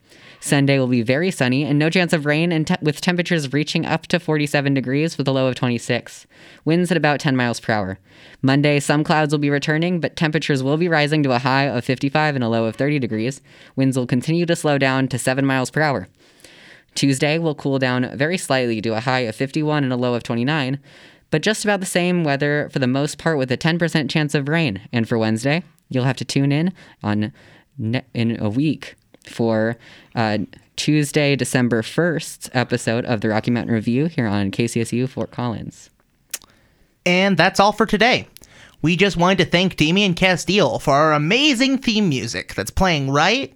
[0.47, 3.85] Sunday will be very sunny and no chance of rain, and te- with temperatures reaching
[3.85, 6.25] up to 47 degrees with a low of 26.
[6.63, 7.99] Winds at about 10 miles per hour.
[8.41, 11.83] Monday, some clouds will be returning, but temperatures will be rising to a high of
[11.83, 13.41] 55 and a low of 30 degrees.
[13.75, 16.07] Winds will continue to slow down to 7 miles per hour.
[16.95, 20.23] Tuesday will cool down very slightly to a high of 51 and a low of
[20.23, 20.79] 29,
[21.29, 24.47] but just about the same weather for the most part with a 10% chance of
[24.47, 24.81] rain.
[24.93, 26.73] And for Wednesday, you'll have to tune in
[27.03, 27.33] on
[27.77, 28.95] ne- in a week
[29.27, 29.77] for
[30.15, 30.39] uh,
[30.75, 35.89] Tuesday, December 1st episode of the Rocky Mountain Review here on KCSU Fort Collins.
[37.05, 38.27] And that's all for today.
[38.81, 43.53] We just wanted to thank Damian Castile for our amazing theme music that's playing right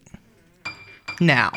[1.20, 1.52] now.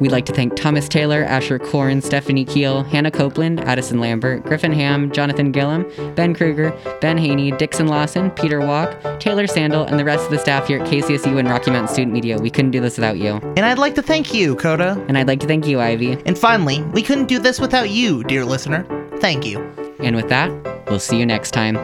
[0.00, 4.72] We'd like to thank Thomas Taylor, Asher Korn, Stephanie Keel, Hannah Copeland, Addison Lambert, Griffin
[4.72, 6.70] Ham, Jonathan Gillum, Ben Kruger,
[7.00, 10.80] Ben Haney, Dixon Lawson, Peter Walk, Taylor Sandel, and the rest of the staff here
[10.80, 12.38] at KCSU and Rocky Mountain Student Media.
[12.38, 13.34] We couldn't do this without you.
[13.56, 15.04] And I'd like to thank you, Coda.
[15.08, 16.12] And I'd like to thank you, Ivy.
[16.26, 18.86] And finally, we couldn't do this without you, dear listener.
[19.18, 19.60] Thank you.
[19.98, 20.50] And with that,
[20.88, 21.76] we'll see you next time.